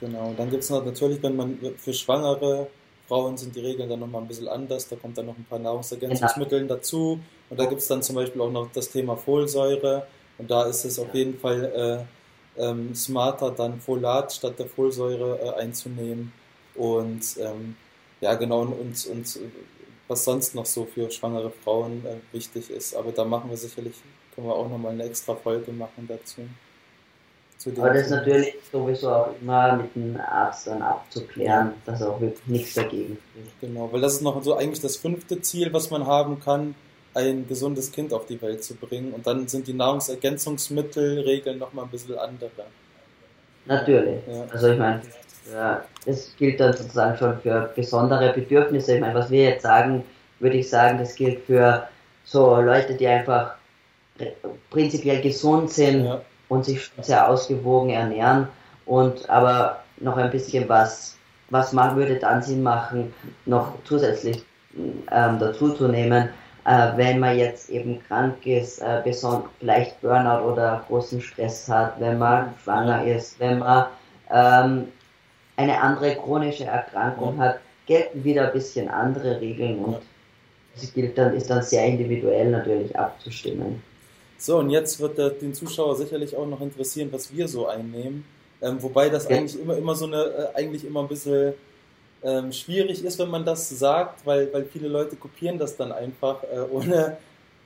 Genau, 0.00 0.32
dann 0.36 0.50
gibt 0.50 0.62
es 0.62 0.70
natürlich, 0.70 1.22
wenn 1.22 1.36
man 1.36 1.58
für 1.76 1.92
schwangere 1.92 2.68
Frauen 3.06 3.36
sind 3.36 3.54
die 3.54 3.60
Regeln 3.60 3.88
dann 3.88 4.00
nochmal 4.00 4.22
ein 4.22 4.28
bisschen 4.28 4.48
anders, 4.48 4.88
da 4.88 4.96
kommt 4.96 5.18
dann 5.18 5.26
noch 5.26 5.36
ein 5.36 5.44
paar 5.48 5.58
Nahrungsergänzungsmittel 5.58 6.60
genau. 6.60 6.74
dazu 6.74 7.20
und 7.50 7.58
da 7.58 7.66
gibt 7.66 7.80
es 7.80 7.88
dann 7.88 8.02
zum 8.02 8.16
Beispiel 8.16 8.40
auch 8.40 8.50
noch 8.50 8.68
das 8.72 8.90
Thema 8.90 9.16
Folsäure 9.16 10.06
und 10.38 10.50
da 10.50 10.64
ist 10.64 10.84
es 10.84 10.98
auf 10.98 11.14
jeden 11.14 11.38
Fall 11.38 11.64
äh, 11.64 12.19
ähm, 12.56 12.94
smarter 12.94 13.50
dann 13.50 13.80
Folat 13.80 14.32
statt 14.32 14.58
der 14.58 14.66
Folsäure 14.66 15.38
äh, 15.38 15.60
einzunehmen. 15.60 16.32
Und 16.74 17.36
ähm, 17.38 17.76
ja, 18.20 18.34
genau, 18.34 18.60
und, 18.62 19.06
und, 19.06 19.38
was 20.08 20.24
sonst 20.24 20.54
noch 20.54 20.66
so 20.66 20.84
für 20.84 21.10
schwangere 21.10 21.50
Frauen 21.50 22.04
äh, 22.04 22.16
wichtig 22.34 22.70
ist. 22.70 22.94
Aber 22.96 23.12
da 23.12 23.24
machen 23.24 23.48
wir 23.48 23.56
sicherlich, 23.56 23.94
können 24.34 24.48
wir 24.48 24.54
auch 24.54 24.68
nochmal 24.68 24.92
eine 24.92 25.04
extra 25.04 25.34
Folge 25.34 25.72
machen 25.72 26.08
dazu. 26.08 26.42
Aber 27.76 27.92
das 27.92 28.04
ist 28.04 28.10
natürlich 28.10 28.54
sowieso 28.72 29.10
auch 29.10 29.34
immer 29.40 29.76
mit 29.76 29.94
dem 29.94 30.18
Arzt 30.18 30.66
dann 30.66 30.80
abzuklären, 30.80 31.74
dass 31.84 32.00
auch 32.00 32.18
wirklich 32.20 32.46
nichts 32.46 32.74
dagegen 32.74 33.18
spricht. 33.18 33.60
Genau, 33.60 33.92
weil 33.92 34.00
das 34.00 34.14
ist 34.14 34.22
noch 34.22 34.42
so 34.42 34.56
eigentlich 34.56 34.80
das 34.80 34.96
fünfte 34.96 35.42
Ziel, 35.42 35.72
was 35.72 35.90
man 35.90 36.06
haben 36.06 36.40
kann, 36.40 36.74
ein 37.14 37.46
gesundes 37.48 37.90
Kind 37.90 38.12
auf 38.12 38.26
die 38.26 38.40
Welt 38.40 38.62
zu 38.62 38.74
bringen. 38.74 39.12
Und 39.12 39.26
dann 39.26 39.48
sind 39.48 39.66
die 39.66 39.72
Nahrungsergänzungsmittelregeln 39.72 41.58
nochmal 41.58 41.84
ein 41.84 41.90
bisschen 41.90 42.18
andere. 42.18 42.50
Natürlich. 43.66 44.20
Ja. 44.26 44.44
Also 44.52 44.68
ich 44.68 44.78
meine, 44.78 45.02
ja, 45.52 45.84
das 46.06 46.34
gilt 46.36 46.60
dann 46.60 46.72
sozusagen 46.72 47.16
schon 47.16 47.40
für 47.40 47.72
besondere 47.74 48.32
Bedürfnisse. 48.32 48.94
Ich 48.94 49.00
meine, 49.00 49.14
was 49.14 49.30
wir 49.30 49.44
jetzt 49.44 49.62
sagen, 49.62 50.04
würde 50.38 50.56
ich 50.56 50.68
sagen, 50.68 50.98
das 50.98 51.14
gilt 51.14 51.44
für 51.44 51.88
so 52.24 52.60
Leute, 52.60 52.94
die 52.94 53.06
einfach 53.06 53.54
prinzipiell 54.70 55.20
gesund 55.20 55.70
sind 55.70 56.04
ja. 56.04 56.20
und 56.48 56.64
sich 56.64 56.90
sehr 57.00 57.28
ausgewogen 57.28 57.90
ernähren 57.90 58.48
und 58.86 59.28
aber 59.30 59.82
noch 59.98 60.16
ein 60.16 60.30
bisschen 60.30 60.68
was, 60.68 61.16
was 61.50 61.72
man 61.72 61.96
würde 61.96 62.16
dann 62.16 62.42
Sinn 62.42 62.62
machen, 62.62 63.14
noch 63.46 63.74
zusätzlich 63.84 64.44
ähm, 64.76 65.38
dazu 65.38 65.72
zu 65.72 65.88
nehmen, 65.88 66.28
äh, 66.70 66.96
wenn 66.96 67.18
man 67.18 67.36
jetzt 67.36 67.68
eben 67.68 68.00
krank 68.06 68.46
ist, 68.46 68.80
äh, 68.80 69.02
vielleicht 69.58 70.00
Burnout 70.00 70.52
oder 70.52 70.84
großen 70.86 71.20
Stress 71.20 71.68
hat, 71.68 71.98
wenn 71.98 72.18
man 72.18 72.54
schwanger 72.62 73.04
ist, 73.04 73.40
wenn 73.40 73.58
man 73.58 73.86
ähm, 74.30 74.88
eine 75.56 75.80
andere 75.80 76.14
chronische 76.14 76.64
Erkrankung 76.64 77.38
hat, 77.38 77.58
gelten 77.86 78.22
wieder 78.22 78.46
ein 78.46 78.52
bisschen 78.52 78.88
andere 78.88 79.40
Regeln 79.40 79.80
und 79.80 79.98
es 80.76 80.94
gilt 80.94 81.18
dann, 81.18 81.34
ist 81.34 81.50
dann 81.50 81.62
sehr 81.62 81.84
individuell 81.86 82.50
natürlich 82.50 82.96
abzustimmen. 82.96 83.82
So, 84.38 84.58
und 84.58 84.70
jetzt 84.70 85.00
wird 85.00 85.18
den 85.42 85.52
Zuschauer 85.52 85.96
sicherlich 85.96 86.36
auch 86.36 86.46
noch 86.46 86.60
interessieren, 86.60 87.08
was 87.10 87.34
wir 87.34 87.48
so 87.48 87.66
einnehmen. 87.66 88.24
Ähm, 88.62 88.80
wobei 88.80 89.08
das 89.08 89.28
ja. 89.28 89.36
eigentlich 89.36 89.60
immer, 89.60 89.76
immer 89.76 89.96
so 89.96 90.06
eine, 90.06 90.22
äh, 90.22 90.54
eigentlich 90.54 90.84
immer 90.84 91.00
ein 91.00 91.08
bisschen 91.08 91.54
ähm, 92.22 92.52
schwierig 92.52 93.04
ist, 93.04 93.18
wenn 93.18 93.30
man 93.30 93.44
das 93.44 93.68
sagt, 93.70 94.26
weil, 94.26 94.52
weil 94.52 94.64
viele 94.64 94.88
Leute 94.88 95.16
kopieren 95.16 95.58
das 95.58 95.76
dann 95.76 95.92
einfach, 95.92 96.42
äh, 96.44 96.60
ohne, 96.70 97.16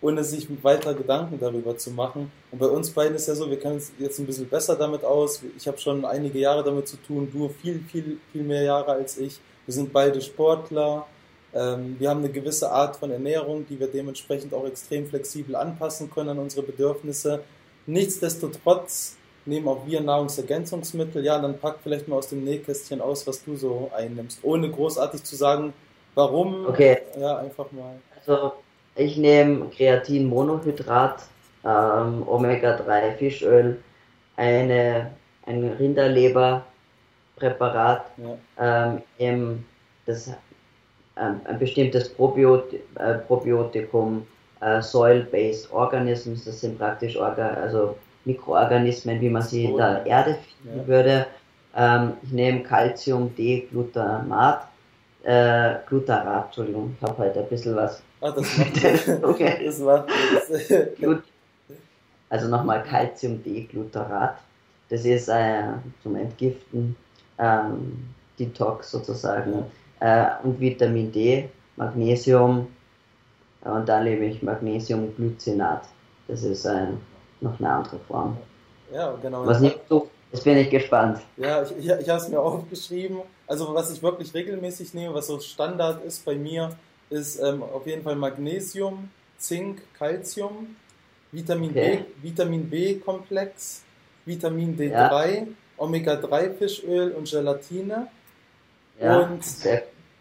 ohne 0.00 0.22
sich 0.22 0.46
weiter 0.62 0.94
Gedanken 0.94 1.38
darüber 1.40 1.76
zu 1.76 1.90
machen. 1.90 2.30
Und 2.50 2.58
bei 2.58 2.66
uns 2.66 2.90
beiden 2.90 3.16
ist 3.16 3.26
ja 3.26 3.34
so, 3.34 3.50
wir 3.50 3.58
kennen 3.58 3.74
uns 3.74 3.92
jetzt 3.98 4.18
ein 4.18 4.26
bisschen 4.26 4.48
besser 4.48 4.76
damit 4.76 5.04
aus. 5.04 5.42
Ich 5.56 5.66
habe 5.66 5.78
schon 5.78 6.04
einige 6.04 6.38
Jahre 6.38 6.62
damit 6.62 6.86
zu 6.86 6.96
tun, 6.98 7.28
du 7.32 7.48
viel, 7.48 7.80
viel, 7.90 8.18
viel 8.32 8.42
mehr 8.42 8.62
Jahre 8.62 8.92
als 8.92 9.18
ich. 9.18 9.40
Wir 9.66 9.74
sind 9.74 9.92
beide 9.92 10.20
Sportler. 10.20 11.06
Ähm, 11.52 11.96
wir 11.98 12.10
haben 12.10 12.18
eine 12.18 12.30
gewisse 12.30 12.70
Art 12.70 12.96
von 12.96 13.10
Ernährung, 13.10 13.66
die 13.68 13.78
wir 13.80 13.88
dementsprechend 13.88 14.54
auch 14.54 14.66
extrem 14.66 15.06
flexibel 15.06 15.56
anpassen 15.56 16.10
können 16.10 16.30
an 16.30 16.38
unsere 16.38 16.62
Bedürfnisse. 16.62 17.42
Nichtsdestotrotz 17.86 19.16
nehmen 19.46 19.68
auch 19.68 19.86
wir 19.86 20.00
Nahrungsergänzungsmittel. 20.00 21.24
Ja, 21.24 21.38
dann 21.38 21.58
pack 21.58 21.76
vielleicht 21.82 22.08
mal 22.08 22.16
aus 22.16 22.28
dem 22.28 22.44
Nähkästchen 22.44 23.00
aus, 23.00 23.26
was 23.26 23.42
du 23.44 23.56
so 23.56 23.90
einnimmst, 23.96 24.40
ohne 24.42 24.70
großartig 24.70 25.24
zu 25.24 25.36
sagen, 25.36 25.72
warum. 26.14 26.66
Okay. 26.66 26.98
Ja, 27.18 27.38
einfach 27.38 27.72
mal. 27.72 27.94
Also, 28.18 28.52
ich 28.96 29.16
nehme 29.16 29.70
Kreatinmonohydrat, 29.70 31.22
ähm, 31.64 32.22
Omega-3 32.26 33.12
Fischöl, 33.16 33.78
eine, 34.36 35.10
ein 35.46 35.64
Rinderleberpräparat, 35.78 38.06
ja. 38.16 38.36
ähm, 39.18 39.64
das, 40.06 40.28
ähm, 41.16 41.40
ein 41.44 41.58
bestimmtes 41.58 42.14
Probiot 42.14 42.72
äh, 42.96 43.14
Probiotikum, 43.26 44.26
äh, 44.60 44.80
Soil-Based 44.80 45.72
Organisms, 45.72 46.44
das 46.44 46.60
sind 46.60 46.78
praktisch 46.78 47.16
Orga 47.16 47.54
also 47.54 47.96
Mikroorganismen, 48.24 49.20
wie 49.20 49.30
man 49.30 49.42
sie 49.42 49.64
in 49.64 49.76
der 49.76 50.04
Erde 50.06 50.36
finden 50.62 50.78
ja. 50.80 50.86
würde. 50.86 51.26
Ähm, 51.76 52.12
ich 52.22 52.32
nehme 52.32 52.62
Calcium, 52.62 53.34
D-Glutamat, 53.34 54.68
äh, 55.24 55.76
Glutarat, 55.86 56.46
Entschuldigung, 56.46 56.96
ich 56.96 57.08
habe 57.08 57.18
heute 57.18 57.40
ein 57.40 57.48
bisschen 57.48 57.74
was. 57.76 58.02
Ah, 58.20 58.30
das 58.30 58.58
macht 58.58 59.24
okay. 59.24 59.64
das 59.64 59.78
macht 59.80 60.08
Also 62.30 62.48
nochmal 62.48 62.82
Calcium, 62.82 63.42
D-Glutarat. 63.42 64.38
Das 64.88 65.04
ist 65.04 65.28
äh, 65.28 65.62
zum 66.02 66.16
Entgiften, 66.16 66.96
ähm, 67.38 68.14
Detox 68.38 68.90
sozusagen. 68.90 69.64
Ja. 70.00 70.40
Äh, 70.40 70.46
und 70.46 70.60
Vitamin 70.60 71.10
D, 71.10 71.48
Magnesium. 71.76 72.68
Und 73.62 73.88
dann 73.88 74.04
nehme 74.04 74.26
ich 74.26 74.42
Magnesiumglycinat. 74.42 75.84
Das 76.28 76.42
ist 76.42 76.66
ein 76.66 76.98
noch 77.44 77.58
eine 77.60 77.70
andere 77.70 77.98
Form. 78.08 78.36
Ja, 78.92 79.14
genau. 79.22 79.46
Was 79.46 79.60
nicht 79.60 79.80
so 79.88 80.10
Jetzt 80.34 80.42
bin 80.42 80.56
ich 80.56 80.68
gespannt. 80.68 81.20
Ja, 81.36 81.62
ich, 81.62 81.70
ich, 81.78 81.86
ich 81.86 82.08
habe 82.08 82.20
es 82.20 82.28
mir 82.28 82.40
aufgeschrieben. 82.40 83.18
Also 83.46 83.72
was 83.72 83.92
ich 83.92 84.02
wirklich 84.02 84.34
regelmäßig 84.34 84.92
nehme, 84.92 85.14
was 85.14 85.28
so 85.28 85.38
Standard 85.38 86.04
ist 86.04 86.24
bei 86.24 86.34
mir, 86.34 86.70
ist 87.08 87.40
ähm, 87.40 87.62
auf 87.62 87.86
jeden 87.86 88.02
Fall 88.02 88.16
Magnesium, 88.16 89.10
Zink, 89.38 89.82
Calcium, 89.96 90.74
Vitamin 91.30 91.70
okay. 91.70 92.04
B, 92.20 92.30
Vitamin 92.30 92.68
B-Komplex, 92.68 93.82
Vitamin 94.24 94.76
D3, 94.76 94.90
ja. 94.90 95.46
Omega-3-Fischöl 95.76 97.12
und 97.12 97.30
Gelatine. 97.30 98.08
Ja, 99.00 99.20
und 99.20 99.44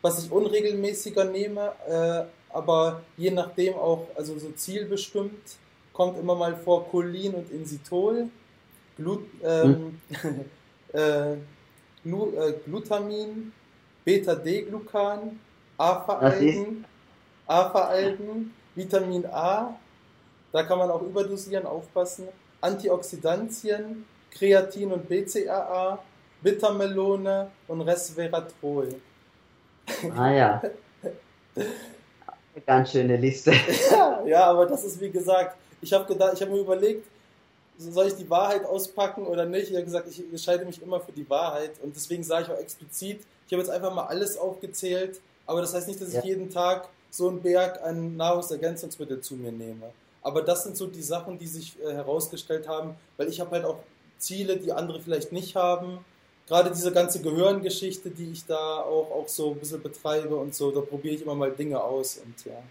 was 0.04 0.24
ich 0.24 0.32
unregelmäßiger 0.32 1.24
nehme, 1.24 1.72
äh, 1.90 2.56
aber 2.56 3.02
je 3.18 3.32
nachdem 3.32 3.74
auch, 3.74 4.06
also 4.16 4.38
so 4.38 4.52
zielbestimmt, 4.52 5.58
kommt 5.94 6.18
immer 6.20 6.36
mal 6.36 6.56
vor 6.56 6.90
Cholin 6.90 7.36
und 7.36 7.52
Insitol, 7.52 8.30
Glut, 8.98 9.26
ähm, 9.44 10.00
hm. 10.10 10.46
äh, 10.94 11.38
Glu, 12.04 12.32
äh, 12.36 12.54
Glutamin, 12.66 13.54
Beta-D-Glucan, 14.04 15.40
AFA-Algen, 15.78 16.86
AFA-Algen, 17.48 18.54
Vitamin 18.76 19.26
A, 19.28 19.76
da 20.52 20.64
kann 20.64 20.78
man 20.78 20.92
auch 20.92 21.02
überdosieren, 21.02 21.66
aufpassen, 21.66 22.28
Antioxidantien, 22.62 24.06
Kreatin 24.32 24.92
und 24.92 25.08
BCAA, 25.08 26.00
Bittermelone 26.42 27.52
und 27.68 27.82
Resveratrol. 27.82 28.96
Ah 30.16 30.32
ja. 30.32 30.62
Eine 31.56 31.66
ganz 32.66 32.92
schöne 32.92 33.18
Liste. 33.18 33.52
ja, 33.92 34.24
ja, 34.26 34.46
aber 34.46 34.66
das 34.66 34.86
ist 34.86 35.02
wie 35.02 35.10
gesagt, 35.10 35.58
ich 35.84 35.94
habe 35.94 36.06
gedacht, 36.06 36.34
ich 36.34 36.42
habe 36.42 36.52
mir 36.52 36.60
überlegt, 36.60 37.06
soll 37.78 38.08
ich 38.08 38.16
die 38.16 38.30
Wahrheit 38.30 38.66
auspacken 38.66 39.26
oder 39.26 39.46
nicht? 39.46 39.70
Ich 39.70 39.76
habe 39.76 39.86
gesagt, 39.86 40.08
ich 40.10 40.20
entscheide 40.20 40.66
mich 40.66 40.82
immer 40.82 41.00
für 41.00 41.12
die 41.12 41.30
Wahrheit 41.30 41.72
und 41.82 41.96
deswegen 41.96 42.24
sage 42.24 42.46
ich 42.46 42.52
auch 42.52 42.60
explizit, 42.60 43.22
ich 43.48 43.54
habe 43.54 43.62
jetzt 43.62 43.72
einfach 43.72 43.94
mal 43.94 44.06
alles 44.06 44.38
aufgezählt, 44.38 45.20
aber 45.46 45.62
das 45.62 45.74
heißt 45.74 45.88
nicht, 45.88 46.02
dass 46.02 46.10
ich 46.10 46.16
ja. 46.16 46.24
jeden 46.24 46.50
Tag 46.50 46.88
so 47.10 47.30
einen 47.30 47.42
Berg 47.42 47.82
an 47.84 48.16
Nahrungsergänzungsmitteln 48.18 49.22
zu 49.22 49.36
mir 49.36 49.52
nehme. 49.52 49.92
Aber 50.22 50.42
das 50.42 50.64
sind 50.64 50.78
so 50.78 50.88
die 50.88 51.02
Sachen, 51.02 51.38
die 51.38 51.48
sich 51.48 51.76
äh, 51.84 51.94
herausgestellt 51.94 52.68
haben, 52.68 52.96
weil 53.18 53.28
ich 53.28 53.40
habe 53.40 53.52
halt 53.52 53.66
auch 53.66 53.80
Ziele, 54.18 54.58
die 54.58 54.72
andere 54.72 55.02
vielleicht 55.02 55.32
nicht 55.32 55.56
haben. 55.56 56.04
Gerade 56.48 56.72
diese 56.72 56.92
ganze 56.92 57.22
Gehirngeschichte, 57.22 58.10
die 58.10 58.32
ich 58.32 58.46
da 58.46 58.82
auch, 58.82 59.12
auch 59.12 59.28
so 59.28 59.52
ein 59.52 59.60
bisschen 59.60 59.82
betreibe 59.82 60.36
und 60.36 60.56
so, 60.56 60.72
da 60.72 60.82
probiere 60.82 61.16
ich 61.16 61.22
immer 61.22 61.36
mal 61.36 61.52
Dinge 61.52 61.82
aus 61.82 62.20
und 62.24 62.46
ja. 62.46 62.62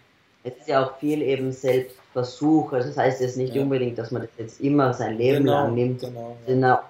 Es 0.43 0.57
ist 0.57 0.67
ja 0.67 0.85
auch 0.85 0.97
viel 0.97 1.21
eben 1.21 1.51
Selbstversuch. 1.51 2.73
Also 2.73 2.89
das 2.89 2.97
heißt 2.97 3.21
jetzt 3.21 3.37
nicht 3.37 3.55
ja. 3.55 3.61
unbedingt, 3.61 3.97
dass 3.97 4.11
man 4.11 4.23
das 4.23 4.31
jetzt 4.37 4.61
immer 4.61 4.93
sein 4.93 5.17
Leben 5.17 5.45
genau, 5.45 5.63
lang 5.63 5.75
nimmt. 5.75 6.01
Genau, 6.01 6.37
es 6.41 6.47
sind 6.47 6.63
auch 6.65 6.83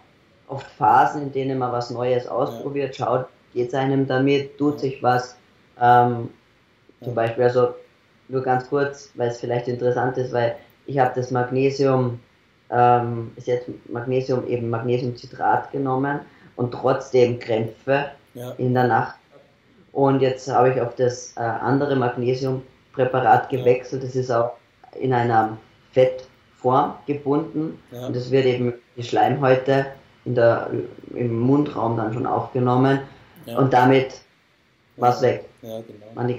oft 0.47 0.65
Phasen, 0.77 1.23
in 1.23 1.31
denen 1.31 1.59
man 1.59 1.71
was 1.71 1.89
Neues 1.89 2.27
ausprobiert, 2.27 2.97
ja. 2.97 3.05
schaut, 3.05 3.27
geht 3.53 3.69
es 3.69 3.73
einem 3.73 4.07
damit, 4.07 4.57
tut 4.57 4.79
sich 4.79 5.01
was. 5.01 5.35
Ähm, 5.79 6.29
zum 7.03 7.15
Beispiel, 7.15 7.43
also 7.43 7.69
nur 8.29 8.41
ganz 8.41 8.67
kurz, 8.69 9.11
weil 9.15 9.29
es 9.29 9.39
vielleicht 9.39 9.67
interessant 9.67 10.17
ist, 10.17 10.31
weil 10.31 10.55
ich 10.85 10.99
habe 10.99 11.11
das 11.15 11.31
Magnesium, 11.31 12.19
ähm, 12.69 13.31
ist 13.35 13.47
jetzt 13.47 13.69
Magnesium 13.89 14.47
eben 14.47 14.69
Magnesiumcitrat 14.69 15.71
genommen 15.71 16.19
und 16.55 16.71
trotzdem 16.71 17.39
Krämpfe 17.39 18.05
ja. 18.33 18.51
in 18.57 18.73
der 18.73 18.87
Nacht. 18.87 19.15
Und 19.91 20.21
jetzt 20.21 20.51
habe 20.51 20.71
ich 20.71 20.81
auf 20.81 20.95
das 20.95 21.33
äh, 21.37 21.41
andere 21.41 21.95
Magnesiumpräparat 22.93 23.49
gewechselt. 23.49 24.03
Das 24.03 24.15
ist 24.15 24.31
auch 24.31 24.53
in 24.99 25.13
einer 25.13 25.57
Fettform 25.91 26.95
gebunden 27.05 27.79
ja. 27.91 28.07
und 28.07 28.15
es 28.15 28.31
wird 28.31 28.45
eben 28.45 28.73
die 28.95 29.03
Schleimhäute 29.03 29.87
in 30.25 30.35
der, 30.35 30.69
im 31.13 31.39
Mundraum 31.39 31.97
dann 31.97 32.13
schon 32.13 32.25
aufgenommen 32.25 33.01
ja. 33.45 33.57
und 33.57 33.73
damit 33.73 34.21
war 34.97 35.13
es 35.13 35.21
weg. 35.21 35.45
Ja, 35.61 35.81
genau. 35.81 36.05
Man 36.13 36.35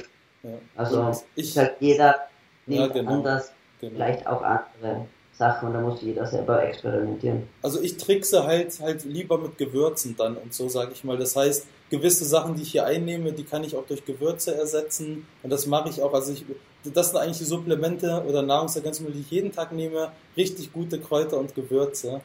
also 0.76 1.12
ich, 1.34 1.56
halt 1.56 1.76
jeder 1.80 2.28
nimmt 2.66 2.92
genau, 2.92 3.12
anders, 3.12 3.52
genau. 3.80 3.94
vielleicht 3.94 4.26
auch 4.26 4.42
andere 4.42 5.06
Sachen 5.36 5.68
und 5.68 5.74
da 5.74 5.80
muss 5.80 6.00
jeder 6.00 6.26
selber 6.26 6.62
experimentieren. 6.64 7.48
Also 7.62 7.80
ich 7.80 7.96
trickse 7.96 8.44
halt 8.44 8.78
halt 8.80 9.04
lieber 9.04 9.38
mit 9.38 9.58
Gewürzen 9.58 10.14
dann 10.16 10.36
und 10.36 10.54
so 10.54 10.68
sage 10.68 10.92
ich 10.92 11.02
mal. 11.02 11.18
Das 11.18 11.34
heißt, 11.34 11.66
gewisse 11.90 12.24
Sachen, 12.24 12.54
die 12.54 12.62
ich 12.62 12.72
hier 12.72 12.86
einnehme, 12.86 13.32
die 13.32 13.44
kann 13.44 13.64
ich 13.64 13.74
auch 13.74 13.86
durch 13.86 14.04
Gewürze 14.04 14.54
ersetzen 14.54 15.26
und 15.42 15.50
das 15.50 15.66
mache 15.66 15.88
ich 15.88 16.02
auch. 16.02 16.14
Also 16.14 16.32
ich, 16.32 16.44
das 16.84 17.10
sind 17.10 17.18
eigentlich 17.18 17.38
die 17.38 17.44
Supplemente 17.44 18.24
oder 18.28 18.42
Nahrungsergänzungen, 18.42 19.12
die 19.12 19.20
ich 19.20 19.30
jeden 19.30 19.52
Tag 19.52 19.72
nehme, 19.72 20.12
richtig 20.36 20.72
gute 20.72 21.00
Kräuter 21.00 21.38
und 21.38 21.54
Gewürze. 21.54 22.20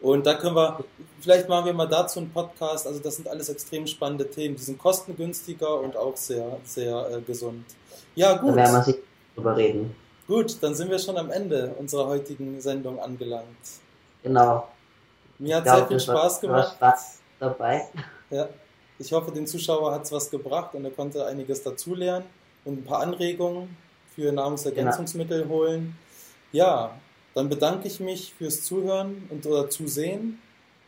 Und 0.00 0.26
da 0.26 0.34
können 0.34 0.56
wir, 0.56 0.84
vielleicht 1.20 1.48
machen 1.48 1.66
wir 1.66 1.72
mal 1.72 1.86
dazu 1.86 2.18
einen 2.18 2.30
Podcast. 2.30 2.88
Also 2.88 2.98
das 2.98 3.16
sind 3.16 3.28
alles 3.28 3.48
extrem 3.48 3.86
spannende 3.86 4.28
Themen. 4.28 4.56
Die 4.56 4.62
sind 4.62 4.78
kostengünstiger 4.78 5.80
und 5.80 5.96
auch 5.96 6.16
sehr, 6.16 6.58
sehr 6.64 7.08
äh, 7.08 7.20
gesund. 7.20 7.64
Ja, 8.16 8.36
gut. 8.36 8.50
Da 8.50 8.56
werden 8.56 8.72
wir 8.74 8.82
sich 8.82 8.96
drüber 9.36 9.56
reden. 9.56 9.94
Gut, 10.32 10.62
dann 10.62 10.74
sind 10.74 10.90
wir 10.90 10.98
schon 10.98 11.18
am 11.18 11.30
Ende 11.30 11.74
unserer 11.78 12.06
heutigen 12.06 12.58
Sendung 12.58 12.98
angelangt. 12.98 13.44
Genau. 14.22 14.66
Mir 15.38 15.56
hat 15.56 15.64
sehr 15.64 15.86
viel 15.86 16.00
Spaß 16.00 16.40
gemacht. 16.40 16.72
Spaß 16.76 17.18
dabei. 17.38 17.88
Ja. 18.30 18.48
Ich 18.98 19.12
hoffe, 19.12 19.30
den 19.30 19.46
Zuschauer 19.46 19.92
hat 19.92 20.04
es 20.04 20.12
was 20.12 20.30
gebracht 20.30 20.74
und 20.74 20.86
er 20.86 20.90
konnte 20.90 21.26
einiges 21.26 21.62
dazulernen 21.62 22.24
und 22.64 22.78
ein 22.78 22.84
paar 22.86 23.02
Anregungen 23.02 23.76
für 24.14 24.32
Nahrungsergänzungsmittel 24.32 25.42
genau. 25.42 25.54
holen. 25.54 25.98
Ja, 26.50 26.92
dann 27.34 27.50
bedanke 27.50 27.86
ich 27.86 28.00
mich 28.00 28.32
fürs 28.32 28.62
Zuhören 28.62 29.26
und 29.28 29.44
oder 29.44 29.68
Zusehen. 29.68 30.40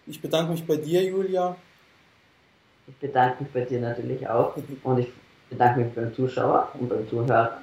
Ich 0.06 0.22
bedanke 0.22 0.52
mich 0.52 0.66
bei 0.66 0.76
dir, 0.76 1.04
Julia. 1.04 1.54
Ich 2.86 2.96
bedanke 2.96 3.42
mich 3.42 3.52
bei 3.52 3.60
dir 3.60 3.82
natürlich 3.82 4.26
auch. 4.26 4.56
Und 4.84 5.00
ich 5.00 5.08
bedanke 5.50 5.80
mich 5.80 5.92
beim 5.92 6.14
Zuschauer 6.14 6.70
und 6.80 6.88
beim 6.88 7.06
Zuhörer. 7.10 7.58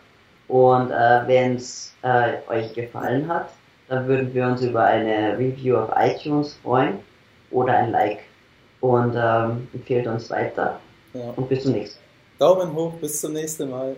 Und 0.51 0.91
äh, 0.91 1.21
wenn 1.27 1.55
es 1.55 1.93
äh, 2.01 2.33
euch 2.49 2.73
gefallen 2.73 3.25
hat, 3.29 3.51
dann 3.87 4.05
würden 4.05 4.33
wir 4.33 4.47
uns 4.47 4.61
über 4.61 4.83
eine 4.83 5.37
Review 5.37 5.77
auf 5.77 5.89
iTunes 5.95 6.55
freuen 6.61 6.99
oder 7.51 7.73
ein 7.73 7.91
Like. 7.91 8.19
Und 8.81 9.15
ähm, 9.15 9.69
empfehlt 9.73 10.07
uns 10.07 10.29
weiter. 10.29 10.81
Ja. 11.13 11.31
Und 11.37 11.47
bis 11.47 11.63
zum 11.63 11.71
nächsten 11.71 11.99
Mal. 11.99 12.55
Daumen 12.55 12.73
hoch, 12.73 12.93
bis 12.99 13.21
zum 13.21 13.31
nächsten 13.31 13.69
Mal. 13.69 13.95